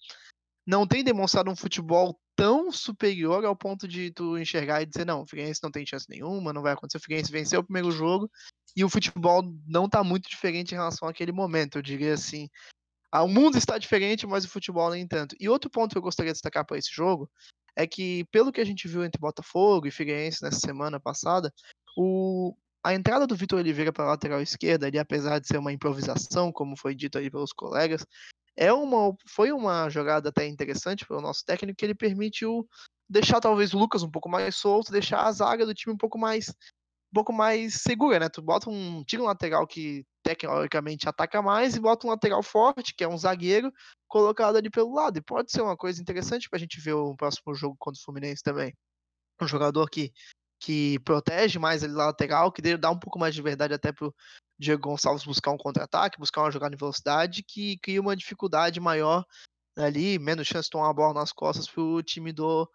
[0.68, 5.24] não tem demonstrado um futebol tão superior ao ponto de tu enxergar e dizer, não,
[5.24, 7.00] o Figueirense não tem chance nenhuma, não vai acontecer.
[7.00, 8.30] O Figueirense venceu o primeiro jogo
[8.76, 12.48] e o futebol não está muito diferente em relação àquele momento, eu diria assim.
[13.12, 15.36] Ah, o mundo está diferente, mas o futebol nem tanto.
[15.40, 17.28] E outro ponto que eu gostaria de destacar para esse jogo
[17.76, 21.52] é que, pelo que a gente viu entre Botafogo e Figueirense nessa semana passada,
[21.98, 25.74] o, a entrada do Vitor Oliveira para a lateral esquerda, ali, apesar de ser uma
[25.74, 28.06] improvisação, como foi dito aí pelos colegas,
[28.58, 32.68] é uma, foi uma jogada até interessante para o nosso técnico, que ele permite o
[33.08, 36.18] deixar talvez o Lucas um pouco mais solto, deixar a zaga do time um pouco
[36.18, 38.28] mais um pouco mais segura, né?
[38.28, 42.93] Tu bota um tira um lateral que tecnicamente ataca mais e bota um lateral forte,
[42.93, 43.72] que é um zagueiro,
[44.08, 45.18] colocado ali pelo lado.
[45.18, 48.03] E pode ser uma coisa interessante para a gente ver o próximo jogo contra o
[48.03, 48.74] Fluminense também.
[49.41, 50.12] Um jogador que,
[50.60, 54.14] que protege mais ali lateral, que dá um pouco mais de verdade até pro
[54.60, 59.26] Diego Gonçalves buscar um contra-ataque, buscar uma jogada em velocidade, que cria uma dificuldade maior
[59.78, 62.70] ali, menos chance de tomar a bola nas costas pro time do,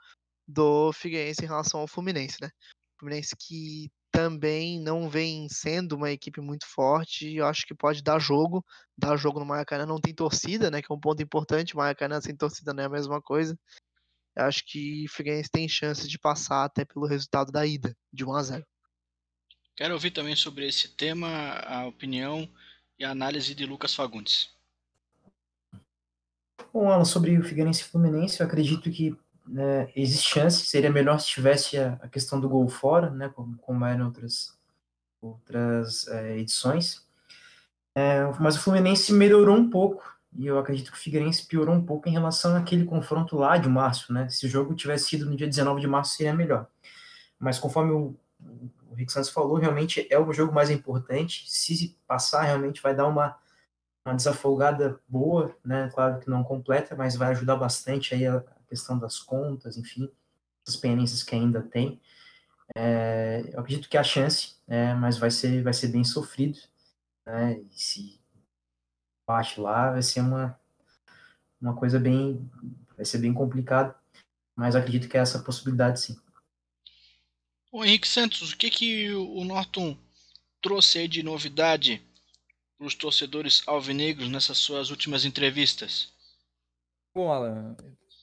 [0.47, 2.51] do Figueirense em relação ao Fluminense, né?
[2.99, 7.35] Fluminense que também não vem sendo uma equipe muito forte.
[7.35, 8.65] Eu acho que pode dar jogo,
[8.97, 9.87] dar jogo no Maracanã.
[9.87, 10.83] Não tem torcida, né?
[10.83, 11.75] Que é um ponto importante.
[11.75, 13.59] Maracanã sem torcida não é a mesma coisa.
[14.37, 18.25] Eu acho que o Figueirense tem chance de passar até pelo resultado da ida, de
[18.25, 18.67] 1 a 0.
[19.83, 21.27] Quero ouvir também sobre esse tema
[21.67, 22.49] a opinião
[22.97, 24.49] e a análise de Lucas Fagundes.
[26.73, 29.13] Bom, Alan, sobre o Figueirense e Fluminense, eu acredito que
[29.45, 33.59] né, existe chance, seria melhor se tivesse a, a questão do gol fora, né, como,
[33.59, 34.57] como era em outras,
[35.21, 37.05] outras é, edições.
[37.97, 41.85] É, mas o Fluminense melhorou um pouco, e eu acredito que o Figueirense piorou um
[41.85, 44.29] pouco em relação àquele confronto lá de março, né?
[44.29, 46.69] Se o jogo tivesse sido no dia 19 de março, seria melhor.
[47.37, 48.17] Mas conforme o,
[48.93, 51.45] o Rick Santos falou, realmente é o jogo mais importante.
[51.49, 53.39] Se passar, realmente vai dar uma,
[54.07, 55.89] uma desafogada boa, né?
[55.93, 60.11] Claro que não completa, mas vai ajudar bastante aí a, questão das contas, enfim,
[60.67, 62.01] as pendências que ainda tem.
[62.75, 66.59] É, eu acredito que há chance, é, mas vai ser, vai ser bem sofrido.
[67.27, 67.61] Né?
[67.61, 68.21] E se
[69.27, 70.59] bate lá, vai ser uma,
[71.61, 72.51] uma coisa bem.
[72.97, 73.95] vai ser bem complicado.
[74.57, 76.19] Mas acredito que é essa possibilidade sim.
[77.75, 79.97] Henrique Santos, o que, que o Norton
[80.61, 82.03] trouxe aí de novidade
[82.77, 86.13] para os torcedores alvinegros nessas suas últimas entrevistas?
[87.15, 87.77] Bom, Alan,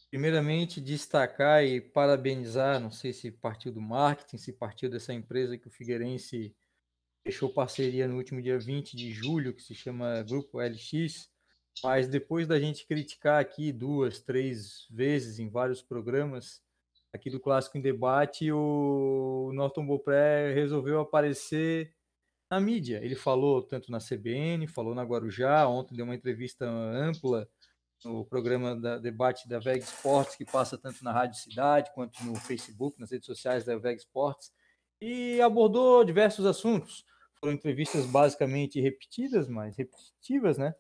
[0.10, 5.68] Primeiramente, destacar e parabenizar, não sei se partiu do marketing, se partiu dessa empresa que
[5.68, 6.56] o Figueirense
[7.24, 11.30] fechou parceria no último dia 20 de julho, que se chama Grupo LX,
[11.84, 16.60] mas depois da gente criticar aqui duas, três vezes em vários programas
[17.14, 21.94] aqui do Clássico em Debate, o Norton Bopré resolveu aparecer
[22.52, 23.00] na mídia.
[23.04, 27.48] Ele falou tanto na CBN, falou na Guarujá, ontem deu uma entrevista ampla
[28.04, 32.36] no programa da debate da VEG Sports, que passa tanto na Rádio Cidade quanto no
[32.36, 34.52] Facebook, nas redes sociais da VEG Sports,
[35.02, 37.06] e abordou diversos assuntos.
[37.40, 40.74] Foram entrevistas basicamente repetidas, mas repetitivas, né?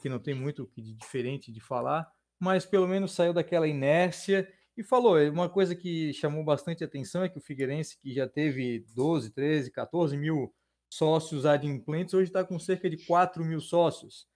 [0.00, 2.10] Que não tem muito de diferente de falar,
[2.40, 5.18] mas pelo menos saiu daquela inércia e falou.
[5.30, 9.70] Uma coisa que chamou bastante atenção é que o Figueirense, que já teve 12, 13,
[9.70, 10.52] 14 mil
[10.92, 14.26] sócios adimplentes, hoje está com cerca de 4 mil sócios.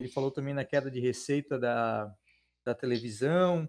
[0.00, 2.12] Ele falou também na queda de receita da,
[2.64, 3.68] da televisão,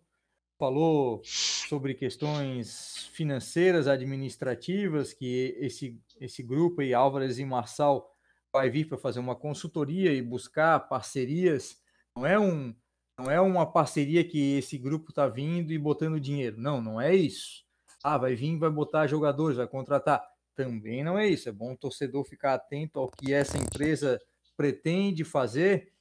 [0.58, 8.12] falou sobre questões financeiras, administrativas, que esse, esse grupo aí, Álvares e Marçal,
[8.52, 11.78] vai vir para fazer uma consultoria e buscar parcerias.
[12.16, 12.76] Não é, um,
[13.20, 16.56] não é uma parceria que esse grupo está vindo e botando dinheiro.
[16.58, 17.66] Não, não é isso.
[18.02, 20.26] Ah, vai vir, vai botar jogadores, vai contratar.
[20.56, 21.50] Também não é isso.
[21.50, 24.20] É bom o torcedor ficar atento ao que essa empresa
[24.56, 25.92] pretende fazer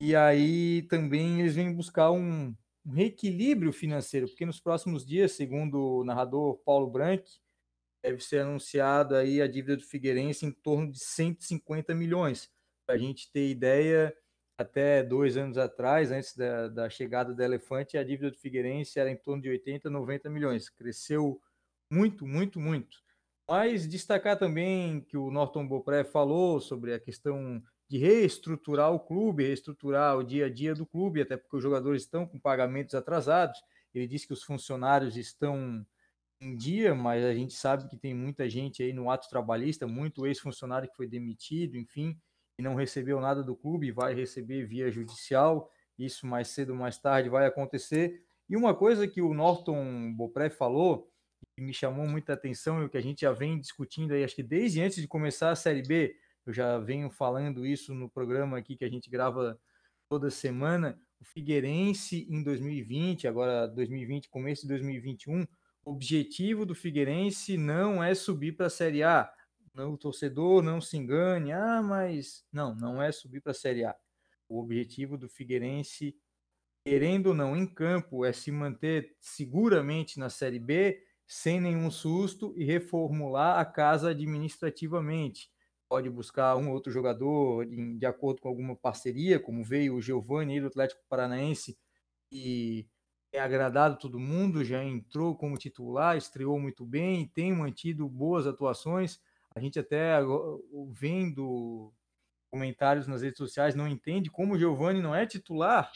[0.00, 2.54] e aí também eles vêm buscar um,
[2.84, 7.28] um reequilíbrio financeiro, porque nos próximos dias, segundo o narrador Paulo Branco,
[8.02, 12.50] deve ser anunciada aí a dívida do Figueirense em torno de 150 milhões.
[12.84, 14.12] Para a gente ter ideia,
[14.56, 19.10] até dois anos atrás, antes da, da, chegada do Elefante, a dívida do Figueirense era
[19.10, 20.68] em torno de 80, 90 milhões.
[20.68, 21.40] Cresceu
[21.90, 22.98] muito, muito, muito.
[23.48, 29.44] Mas destacar também que o Norton Bopré falou sobre a questão de reestruturar o clube,
[29.44, 33.58] reestruturar o dia a dia do clube, até porque os jogadores estão com pagamentos atrasados.
[33.94, 35.84] Ele disse que os funcionários estão
[36.40, 40.26] em dia, mas a gente sabe que tem muita gente aí no ato trabalhista, muito
[40.26, 42.18] ex-funcionário que foi demitido, enfim,
[42.58, 45.70] e não recebeu nada do clube, vai receber via judicial.
[45.98, 48.22] Isso mais cedo ou mais tarde vai acontecer.
[48.48, 51.10] E uma coisa que o Norton Bopré falou,
[51.56, 54.34] que me chamou muita atenção e o que a gente já vem discutindo aí, acho
[54.34, 58.58] que desde antes de começar a Série B, eu já venho falando isso no programa
[58.58, 59.58] aqui que a gente grava
[60.08, 60.98] toda semana.
[61.20, 65.46] O Figueirense em 2020, agora 2020, começo de 2021,
[65.84, 69.32] o objetivo do Figueirense não é subir para a Série A.
[69.74, 73.96] O torcedor não se engane, ah, mas não, não é subir para a Série A.
[74.48, 76.16] O objetivo do Figueirense,
[76.84, 82.52] querendo ou não, em campo, é se manter seguramente na Série B, sem nenhum susto
[82.56, 85.52] e reformular a casa administrativamente
[85.92, 90.68] pode buscar um outro jogador de acordo com alguma parceria, como veio o Giovani do
[90.68, 91.78] Atlético Paranaense,
[92.30, 92.88] e
[93.30, 99.20] tem agradado todo mundo, já entrou como titular, estreou muito bem, tem mantido boas atuações.
[99.54, 100.18] A gente até
[100.90, 101.92] vendo
[102.50, 105.90] comentários nas redes sociais não entende como o Giovani não é titular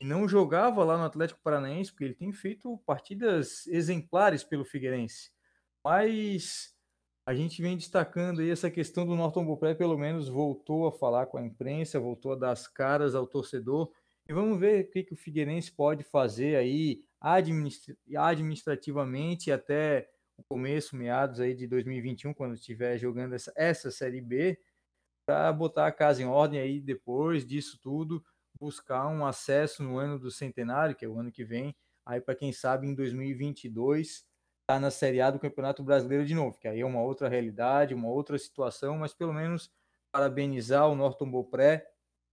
[0.00, 5.30] e não jogava lá no Atlético Paranaense, porque ele tem feito partidas exemplares pelo Figueirense.
[5.82, 6.74] Mas
[7.26, 11.26] a gente vem destacando aí essa questão do Norton Bopré, pelo menos voltou a falar
[11.26, 13.90] com a imprensa, voltou a dar as caras ao torcedor.
[14.28, 20.06] E vamos ver o que, que o Figueirense pode fazer aí administrativamente até
[20.42, 24.58] começo, meados aí de 2021, quando estiver jogando essa, essa Série B,
[25.26, 28.24] para botar a casa em ordem aí depois disso tudo,
[28.58, 31.74] buscar um acesso no ano do centenário, que é o ano que vem,
[32.04, 34.24] aí para quem sabe em 2022
[34.66, 37.94] tá na Série A do Campeonato Brasileiro de novo, que aí é uma outra realidade,
[37.94, 39.70] uma outra situação, mas pelo menos
[40.10, 41.86] parabenizar o Norton Bopré,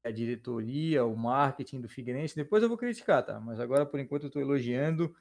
[0.03, 2.35] a diretoria, o marketing do Figueirense.
[2.35, 3.39] Depois eu vou criticar, tá?
[3.39, 5.13] Mas agora por enquanto eu estou elogiando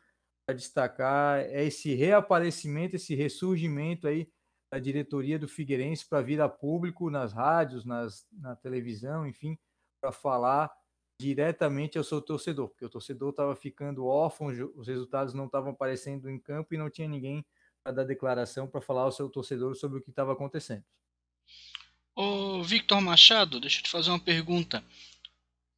[0.52, 4.28] destacar esse reaparecimento, esse ressurgimento aí
[4.72, 9.58] da diretoria do Figueirense para vir a público nas rádios, nas, na televisão, enfim,
[10.00, 10.70] para falar
[11.20, 16.30] diretamente ao seu torcedor, porque o torcedor estava ficando órfão, os resultados não estavam aparecendo
[16.30, 17.44] em campo e não tinha ninguém
[17.82, 20.84] para dar declaração para falar ao seu torcedor sobre o que estava acontecendo.
[22.14, 24.82] Ô Victor Machado, deixa eu te fazer uma pergunta.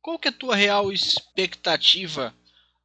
[0.00, 2.34] Qual que é a tua real expectativa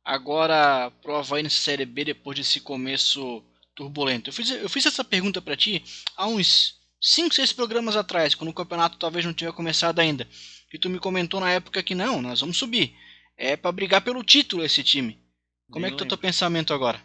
[0.07, 3.43] agora pro Havaí na Série B depois desse começo
[3.75, 4.29] turbulento?
[4.29, 5.83] Eu fiz, eu fiz essa pergunta para ti
[6.15, 10.27] há uns 5, 6 programas atrás, quando o campeonato talvez não tinha começado ainda.
[10.73, 12.95] E tu me comentou na época que não, nós vamos subir.
[13.35, 15.21] É para brigar pelo título esse time.
[15.69, 17.01] Como Bem é que tá o teu pensamento agora?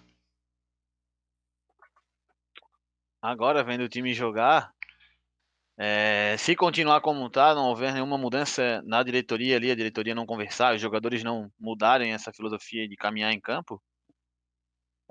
[3.21, 4.73] Agora, vendo o time jogar,
[5.85, 10.24] é, se continuar como tá, não houver nenhuma mudança na diretoria ali, a diretoria não
[10.24, 13.83] conversar, os jogadores não mudarem essa filosofia de caminhar em campo,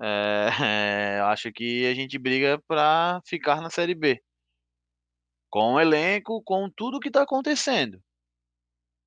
[0.00, 0.46] é,
[1.18, 4.22] é, acho que a gente briga para ficar na Série B.
[5.50, 8.02] Com o elenco, com tudo que está acontecendo.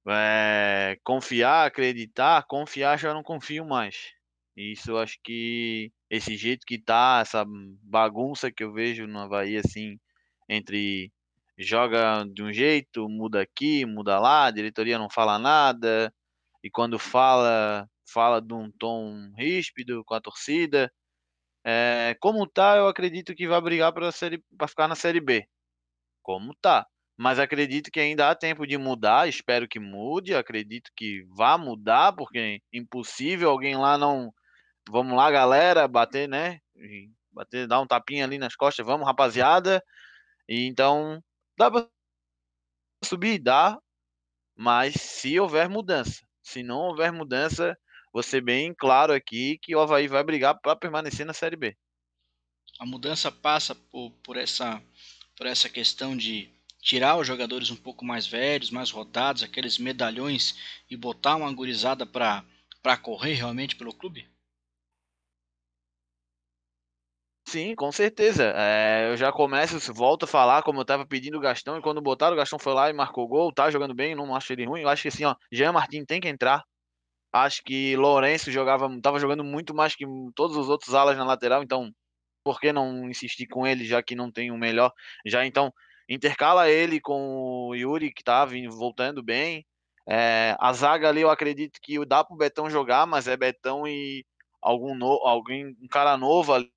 [0.07, 4.11] É, confiar, acreditar, confiar já não confio mais.
[4.55, 7.43] Isso acho que esse jeito que tá, essa
[7.81, 9.99] bagunça que eu vejo no Havaí, assim,
[10.47, 11.11] entre
[11.57, 16.13] joga de um jeito, muda aqui, muda lá, a diretoria não fala nada,
[16.63, 20.91] e quando fala, fala de um tom ríspido com a torcida.
[21.65, 24.11] É, como tá, eu acredito que vai brigar para
[24.67, 25.47] ficar na Série B.
[26.23, 26.87] Como tá
[27.17, 32.13] mas acredito que ainda há tempo de mudar, espero que mude, acredito que vá mudar,
[32.13, 34.33] porque é impossível alguém lá não.
[34.89, 36.59] Vamos lá, galera, bater, né?
[37.31, 39.81] Bater, dar um tapinha ali nas costas, vamos, rapaziada.
[40.47, 41.23] E então,
[41.57, 41.87] dá pra
[43.03, 43.39] subir?
[43.39, 43.79] Dá,
[44.55, 46.25] mas se houver mudança.
[46.43, 47.77] Se não houver mudança,
[48.23, 51.75] ser bem claro aqui que o Havaí vai brigar para permanecer na Série B.
[52.79, 54.81] A mudança passa por, por, essa,
[55.35, 56.49] por essa questão de
[56.81, 60.55] tirar os jogadores um pouco mais velhos, mais rodados, aqueles medalhões
[60.89, 62.43] e botar uma gurizada para
[63.01, 64.29] correr realmente pelo clube?
[67.47, 68.53] Sim, com certeza.
[68.55, 72.01] É, eu já começo, volto a falar como eu estava pedindo o Gastão, e quando
[72.01, 74.81] botaram o Gastão foi lá e marcou gol, tá jogando bem, não acho ele ruim.
[74.81, 76.63] Eu acho que assim, ó, Jean Martin tem que entrar.
[77.33, 81.63] Acho que Lourenço jogava, tava jogando muito mais que todos os outros alas na lateral,
[81.63, 81.91] então
[82.43, 84.91] por que não insistir com ele, já que não tem o melhor?
[85.25, 85.73] Já então,
[86.09, 89.65] intercala ele com o Yuri, que tá vindo, voltando bem.
[90.09, 94.25] É, a zaga ali eu acredito que dá pro Betão jogar, mas é Betão e
[94.61, 96.71] algum no, alguém, um cara novo ali,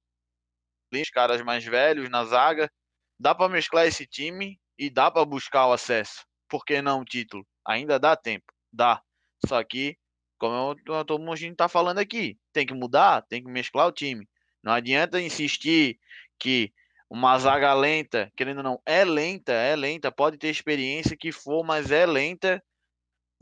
[0.92, 2.70] os caras mais velhos na zaga.
[3.18, 6.24] Dá para mesclar esse time e dá para buscar o acesso.
[6.48, 7.46] Por que não o título?
[7.66, 9.02] Ainda dá tempo, dá.
[9.46, 9.96] Só que,
[10.38, 14.26] como eu, todo mundo está falando aqui, tem que mudar, tem que mesclar o time.
[14.62, 15.98] Não adianta insistir
[16.38, 16.72] que
[17.10, 21.64] uma zaga lenta, querendo ou não, é lenta, é lenta, pode ter experiência que for,
[21.64, 22.62] mas é lenta.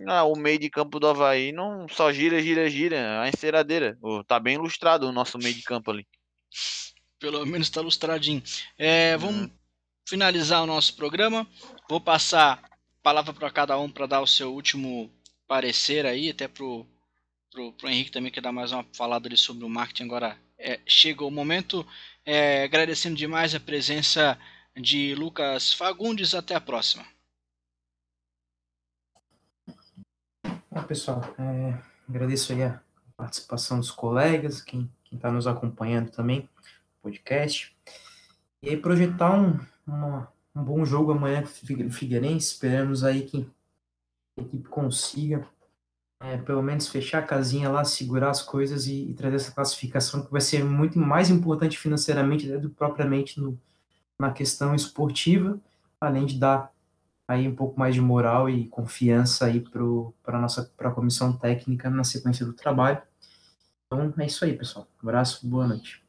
[0.07, 3.97] Ah, o meio de campo do Havaí não só gira, gira, gira, a enceradeira.
[4.03, 6.07] Oh, tá bem ilustrado o nosso meio de campo ali.
[7.19, 8.43] Pelo menos tá ilustradinho.
[8.79, 9.51] É, vamos uhum.
[10.07, 11.47] finalizar o nosso programa.
[11.89, 15.11] Vou passar a palavra para cada um para dar o seu último
[15.49, 16.87] parecer aí, até pro,
[17.51, 20.39] pro, pro Henrique também que dar mais uma falada ali sobre o marketing agora.
[20.59, 21.87] É, chegou o momento.
[22.25, 24.39] É, agradecendo demais a presença
[24.77, 26.35] de Lucas Fagundes.
[26.35, 27.07] Até a próxima.
[30.71, 32.83] Bom, pessoal, é, agradeço aí a
[33.17, 36.47] participação dos colegas, quem está nos acompanhando também
[37.07, 37.77] podcast.
[38.63, 42.53] E aí projetar um, uma, um bom jogo amanhã com o Figueirense.
[42.53, 43.49] Esperamos aí que
[44.37, 45.47] a equipe consiga
[46.21, 50.25] é, pelo menos fechar a casinha lá, segurar as coisas e, e, trazer essa classificação
[50.25, 53.61] que vai ser muito mais importante financeiramente né, do que propriamente no,
[54.19, 55.61] na questão esportiva,
[56.01, 56.73] além de dar
[57.29, 61.91] aí um pouco mais de moral e confiança aí para a nossa pra comissão técnica
[61.91, 63.01] na sequência do trabalho.
[63.87, 64.89] Então é isso aí, pessoal.
[65.03, 66.06] Um abraço, boa noite.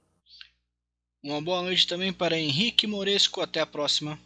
[1.24, 3.42] Uma boa noite também para Henrique Moresco.
[3.42, 4.20] Até a próxima.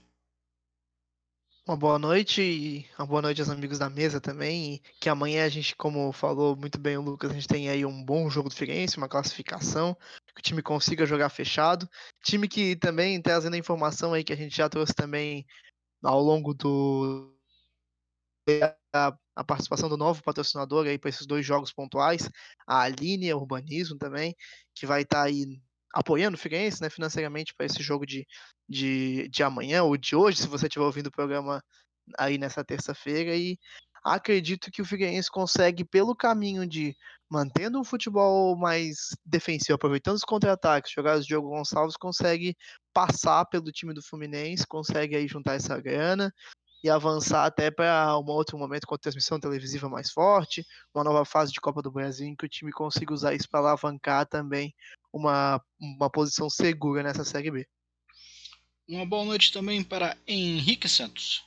[1.68, 4.82] Uma boa noite e uma boa noite aos amigos da mesa também.
[5.00, 8.04] que amanhã a gente, como falou muito bem o Lucas, a gente tem aí um
[8.04, 9.96] bom jogo do Figueirense, uma classificação,
[10.34, 11.88] que o time consiga jogar fechado.
[12.24, 15.46] Time que também trazendo a informação aí que a gente já trouxe também
[16.04, 17.34] ao longo do
[18.94, 22.30] a, a participação do novo patrocinador aí para esses dois jogos pontuais,
[22.68, 24.36] a Aline Urbanismo também,
[24.76, 25.62] que vai estar tá aí
[25.94, 28.26] apoiando o Figueirense né, financeiramente para esse jogo de,
[28.68, 31.64] de, de amanhã ou de hoje, se você estiver ouvindo o programa
[32.18, 33.36] aí nessa terça-feira.
[33.36, 33.58] E
[34.04, 36.96] acredito que o Figueirense consegue, pelo caminho de
[37.30, 42.56] mantendo um futebol mais defensivo, aproveitando os contra-ataques, jogar o Diogo Gonçalves, consegue
[42.94, 46.34] passar pelo time do Fluminense, consegue aí juntar essa grana
[46.84, 51.24] e avançar até para um outro momento com a transmissão televisiva mais forte, uma nova
[51.24, 54.74] fase de Copa do Brasil em que o time consiga usar isso para alavancar também
[55.14, 57.68] uma, uma posição segura nessa Série B.
[58.88, 61.46] Uma boa noite também para Henrique Santos.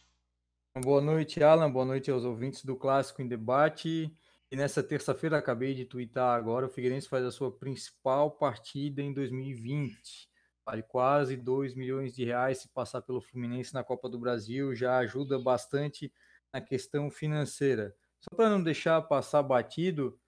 [0.83, 1.71] Boa noite, Alan.
[1.71, 4.13] Boa noite aos ouvintes do Clássico em Debate.
[4.51, 9.13] E nessa terça-feira, acabei de twittar agora, o Figueirense faz a sua principal partida em
[9.13, 10.29] 2020.
[10.65, 14.99] Vale quase 2 milhões de reais se passar pelo Fluminense na Copa do Brasil, já
[14.99, 16.13] ajuda bastante
[16.53, 17.95] na questão financeira.
[18.21, 20.19] Só para não deixar passar batido,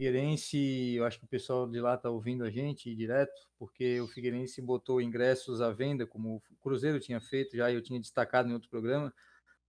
[0.00, 4.08] Figueirense, eu acho que o pessoal de lá está ouvindo a gente direto, porque o
[4.08, 8.54] Figueirense botou ingressos à venda, como o Cruzeiro tinha feito já, eu tinha destacado em
[8.54, 9.12] outro programa,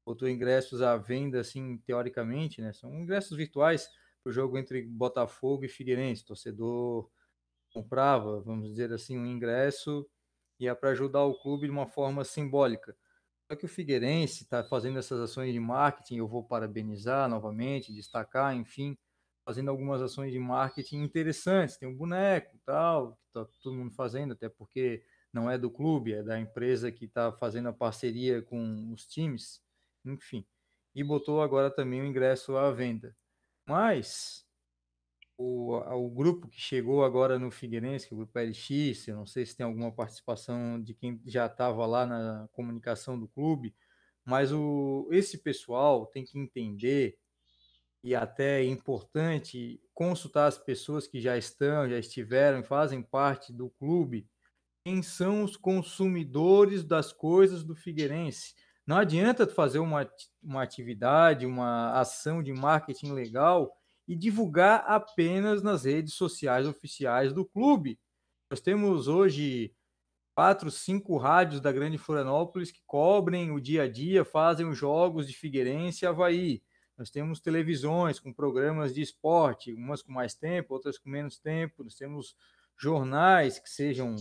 [0.05, 2.71] botou ingressos à venda, assim, teoricamente, né?
[2.71, 3.89] São ingressos virtuais
[4.23, 6.23] para o jogo entre Botafogo e Figueirense.
[6.23, 7.11] torcedor
[7.73, 10.09] comprava, vamos dizer assim, um ingresso
[10.57, 12.95] e é para ajudar o clube de uma forma simbólica.
[13.51, 18.55] Só que o Figueirense está fazendo essas ações de marketing, eu vou parabenizar novamente, destacar,
[18.55, 18.97] enfim,
[19.43, 21.77] fazendo algumas ações de marketing interessantes.
[21.77, 26.13] Tem um boneco tal, que está todo mundo fazendo, até porque não é do clube,
[26.13, 29.61] é da empresa que está fazendo a parceria com os times,
[30.05, 30.45] enfim.
[30.93, 33.15] E botou agora também o ingresso à venda.
[33.65, 34.45] Mas
[35.37, 39.25] o, o grupo que chegou agora no Figueirense, que é o grupo LX, eu não
[39.25, 43.73] sei se tem alguma participação de quem já estava lá na comunicação do clube,
[44.23, 47.17] mas o, esse pessoal tem que entender
[48.03, 53.69] e até é importante consultar as pessoas que já estão, já estiveram fazem parte do
[53.69, 54.27] clube,
[54.83, 58.55] quem são os consumidores das coisas do Figueirense.
[58.85, 60.09] Não adianta fazer uma,
[60.41, 63.71] uma atividade, uma ação de marketing legal
[64.07, 67.99] e divulgar apenas nas redes sociais oficiais do clube.
[68.49, 69.73] Nós temos hoje
[70.35, 75.27] quatro, cinco rádios da Grande Florianópolis que cobrem o dia a dia, fazem os jogos
[75.27, 76.63] de Figueirense e Havaí.
[77.01, 81.83] Nós temos televisões com programas de esporte, umas com mais tempo, outras com menos tempo.
[81.83, 82.35] Nós temos
[82.77, 84.15] jornais que sejam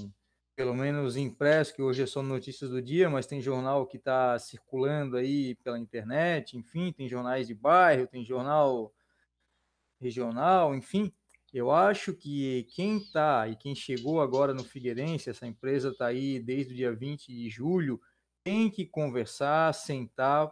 [0.57, 4.39] pelo menos impressos, que hoje é só notícias do dia, mas tem jornal que está
[4.39, 8.91] circulando aí pela internet, enfim, tem jornais de bairro, tem jornal
[10.01, 11.13] regional, enfim.
[11.53, 16.41] Eu acho que quem está e quem chegou agora no Figueirense, essa empresa está aí
[16.41, 18.01] desde o dia 20 de julho,
[18.43, 20.51] tem que conversar, sentar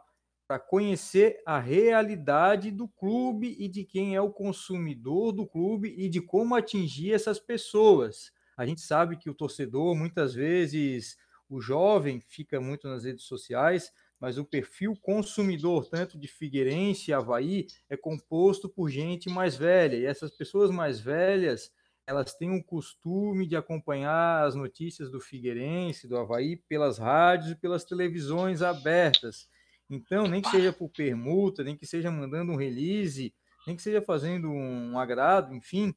[0.48, 6.08] para conhecer a realidade do clube e de quem é o consumidor do clube e
[6.08, 8.32] de como atingir essas pessoas.
[8.56, 11.18] A gente sabe que o torcedor, muitas vezes,
[11.50, 17.14] o jovem fica muito nas redes sociais, mas o perfil consumidor, tanto de Figueirense e
[17.14, 19.96] Havaí, é composto por gente mais velha.
[19.96, 21.70] E essas pessoas mais velhas,
[22.06, 27.54] elas têm o costume de acompanhar as notícias do Figueirense, do Havaí, pelas rádios e
[27.54, 29.46] pelas televisões abertas.
[29.90, 33.34] Então, nem que seja por permuta, nem que seja mandando um release,
[33.66, 35.94] nem que seja fazendo um agrado, enfim,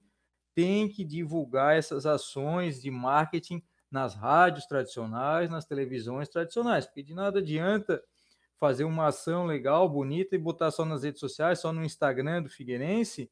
[0.55, 7.13] tem que divulgar essas ações de marketing nas rádios tradicionais, nas televisões tradicionais, porque de
[7.13, 8.01] nada adianta
[8.57, 12.49] fazer uma ação legal, bonita e botar só nas redes sociais, só no Instagram do
[12.49, 13.29] Figueirense,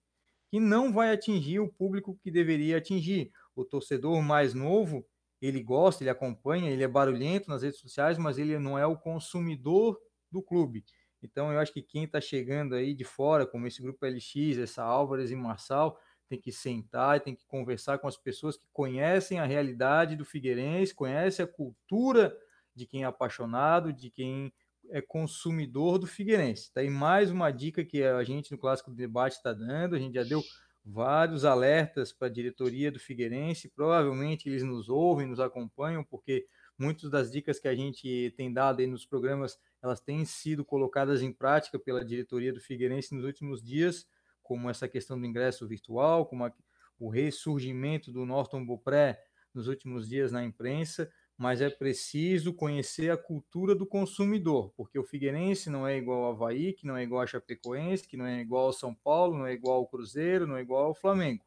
[0.49, 3.31] que não vai atingir o público que deveria atingir.
[3.55, 5.05] O torcedor mais novo,
[5.41, 8.97] ele gosta, ele acompanha, ele é barulhento nas redes sociais, mas ele não é o
[8.97, 9.99] consumidor
[10.31, 10.83] do clube.
[11.21, 14.83] Então, eu acho que quem está chegando aí de fora, como esse grupo LX, essa
[14.83, 15.99] Álvares e Marçal,
[16.29, 20.23] tem que sentar e tem que conversar com as pessoas que conhecem a realidade do
[20.23, 22.37] Figueirense, conhecem a cultura
[22.75, 24.53] de quem é apaixonado, de quem
[24.91, 26.63] é consumidor do Figueirense.
[26.63, 29.95] Está aí mais uma dica que a gente no Clássico do Debate está dando.
[29.95, 30.41] A gente já deu
[30.85, 33.69] vários alertas para a diretoria do Figueirense.
[33.69, 36.45] Provavelmente eles nos ouvem, nos acompanham, porque
[36.77, 41.21] muitas das dicas que a gente tem dado aí nos programas, elas têm sido colocadas
[41.21, 44.07] em prática pela diretoria do Figueirense nos últimos dias,
[44.41, 46.53] como essa questão do ingresso virtual, como a,
[46.99, 49.23] o ressurgimento do Norton Bopré
[49.53, 55.03] nos últimos dias na imprensa, mas é preciso conhecer a cultura do consumidor, porque o
[55.03, 58.41] Figueirense não é igual ao Havaí, que não é igual ao Chapecoense, que não é
[58.41, 61.45] igual ao São Paulo, não é igual ao Cruzeiro, não é igual ao Flamengo.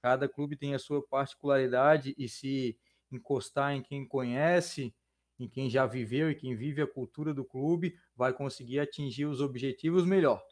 [0.00, 2.78] Cada clube tem a sua particularidade e se
[3.10, 4.94] encostar em quem conhece,
[5.38, 9.40] em quem já viveu e quem vive a cultura do clube, vai conseguir atingir os
[9.40, 10.42] objetivos melhor.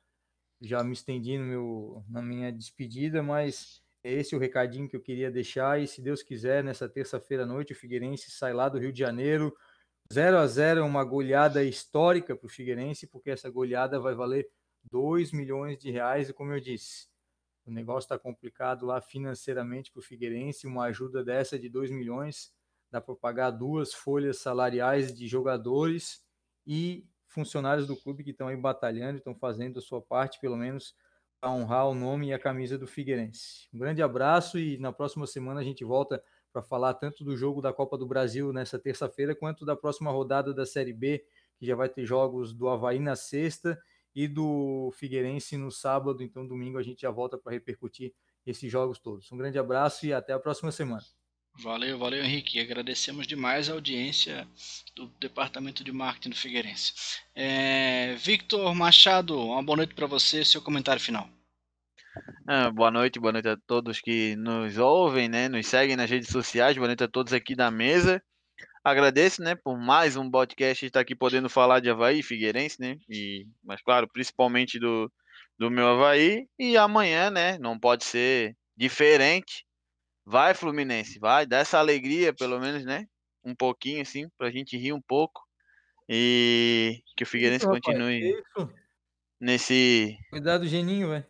[0.61, 5.01] Já me estendi no meu, na minha despedida, mas é esse o recadinho que eu
[5.01, 5.81] queria deixar.
[5.81, 8.99] E se Deus quiser, nessa terça-feira à noite, o Figueirense sai lá do Rio de
[8.99, 9.55] Janeiro.
[10.13, 14.49] 0 a 0 é uma goleada histórica para o Figueirense, porque essa goleada vai valer
[14.91, 16.29] 2 milhões de reais.
[16.29, 17.09] E como eu disse,
[17.65, 20.67] o negócio está complicado lá financeiramente para o Figueirense.
[20.67, 22.53] Uma ajuda dessa de 2 milhões
[22.95, 26.25] dá para pagar duas folhas salariais de jogadores
[26.65, 30.95] e funcionários do clube que estão aí batalhando, estão fazendo a sua parte, pelo menos
[31.43, 33.69] a honrar o nome e a camisa do Figueirense.
[33.75, 36.23] Um grande abraço e na próxima semana a gente volta
[36.53, 40.55] para falar tanto do jogo da Copa do Brasil nessa terça-feira, quanto da próxima rodada
[40.55, 41.25] da Série B,
[41.59, 43.77] que já vai ter jogos do Havaí na sexta
[44.15, 46.23] e do Figueirense no sábado.
[46.23, 48.15] Então, domingo a gente já volta para repercutir
[48.47, 49.33] esses jogos todos.
[49.33, 51.03] Um grande abraço e até a próxima semana.
[51.57, 52.59] Valeu, valeu, Henrique.
[52.59, 54.47] Agradecemos demais a audiência
[54.95, 56.93] do Departamento de Marketing do Figueirense.
[57.35, 61.29] É, Victor Machado, uma boa noite para você, seu comentário final.
[62.47, 65.49] Ah, boa noite, boa noite a todos que nos ouvem, né?
[65.49, 68.23] Nos seguem nas redes sociais, boa noite a todos aqui da mesa.
[68.83, 72.99] Agradeço, né, por mais um podcast estar aqui podendo falar de Havaí Figueirense, né?
[73.09, 75.11] E, mas claro, principalmente do,
[75.59, 76.47] do meu Havaí.
[76.59, 77.59] E amanhã, né?
[77.59, 79.64] Não pode ser diferente
[80.27, 83.07] Vai, Fluminense, vai, dá essa alegria, pelo menos, né?
[83.45, 85.43] Um pouquinho, assim, pra gente rir um pouco.
[86.09, 88.69] E que o Figueirense isso, continue rapaz,
[89.41, 90.19] nesse.
[90.31, 91.27] Cuidado do Geninho, velho.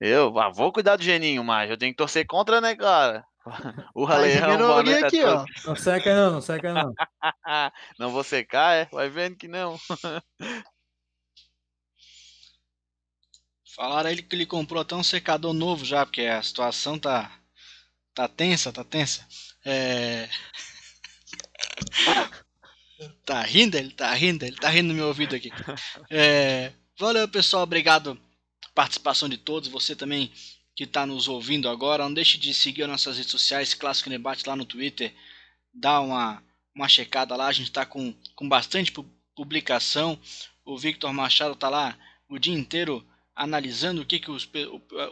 [0.00, 3.24] Eu ah, vou cuidar do Geninho, mas eu tenho que torcer contra, né, cara?
[3.94, 5.44] O Raleão, boa noite aqui, ó.
[5.66, 6.94] Não seca não, não seca não.
[7.98, 8.86] não vou secar, é?
[8.86, 9.78] Vai vendo que não.
[13.74, 17.30] Falaram ele que ele comprou até um secador novo já, porque a situação tá
[18.14, 19.26] Tá tensa, tá tensa.
[19.64, 20.28] É...
[23.26, 25.50] tá rindo, ele tá rindo, ele tá rindo no meu ouvido aqui.
[26.10, 26.72] É...
[26.98, 28.20] Valeu, pessoal, obrigado
[28.74, 30.32] participação de todos, você também
[30.74, 32.02] que está nos ouvindo agora.
[32.04, 35.14] Não deixe de seguir as nossas redes sociais, Clássico Debate lá no Twitter.
[35.72, 36.42] Dá uma,
[36.74, 38.92] uma checada lá, a gente está com, com bastante
[39.34, 40.18] publicação.
[40.64, 41.96] O Victor Machado está lá
[42.28, 43.06] o dia inteiro
[43.36, 44.48] analisando o que, que os,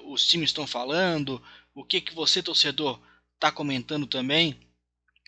[0.07, 1.42] os times estão falando,
[1.75, 3.01] o que, que você, torcedor,
[3.35, 4.59] está comentando também.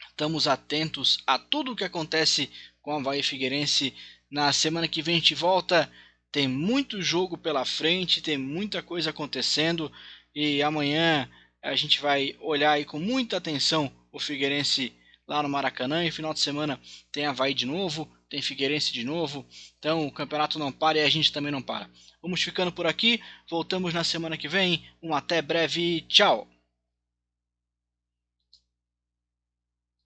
[0.08, 3.94] Estamos atentos a tudo o que acontece com a Havaí Figueirense.
[4.30, 5.90] Na semana que vem a gente volta.
[6.30, 9.90] Tem muito jogo pela frente, tem muita coisa acontecendo.
[10.34, 11.30] E amanhã
[11.62, 14.92] a gente vai olhar aí com muita atenção o Figueirense
[15.26, 16.04] lá no Maracanã.
[16.04, 16.80] E final de semana
[17.10, 19.46] tem Havaí de novo, tem Figueirense de novo.
[19.78, 21.88] Então o campeonato não para e a gente também não para.
[22.24, 23.20] Vamos ficando por aqui.
[23.50, 24.82] Voltamos na semana que vem.
[25.02, 26.00] Um até breve.
[26.08, 26.48] Tchau.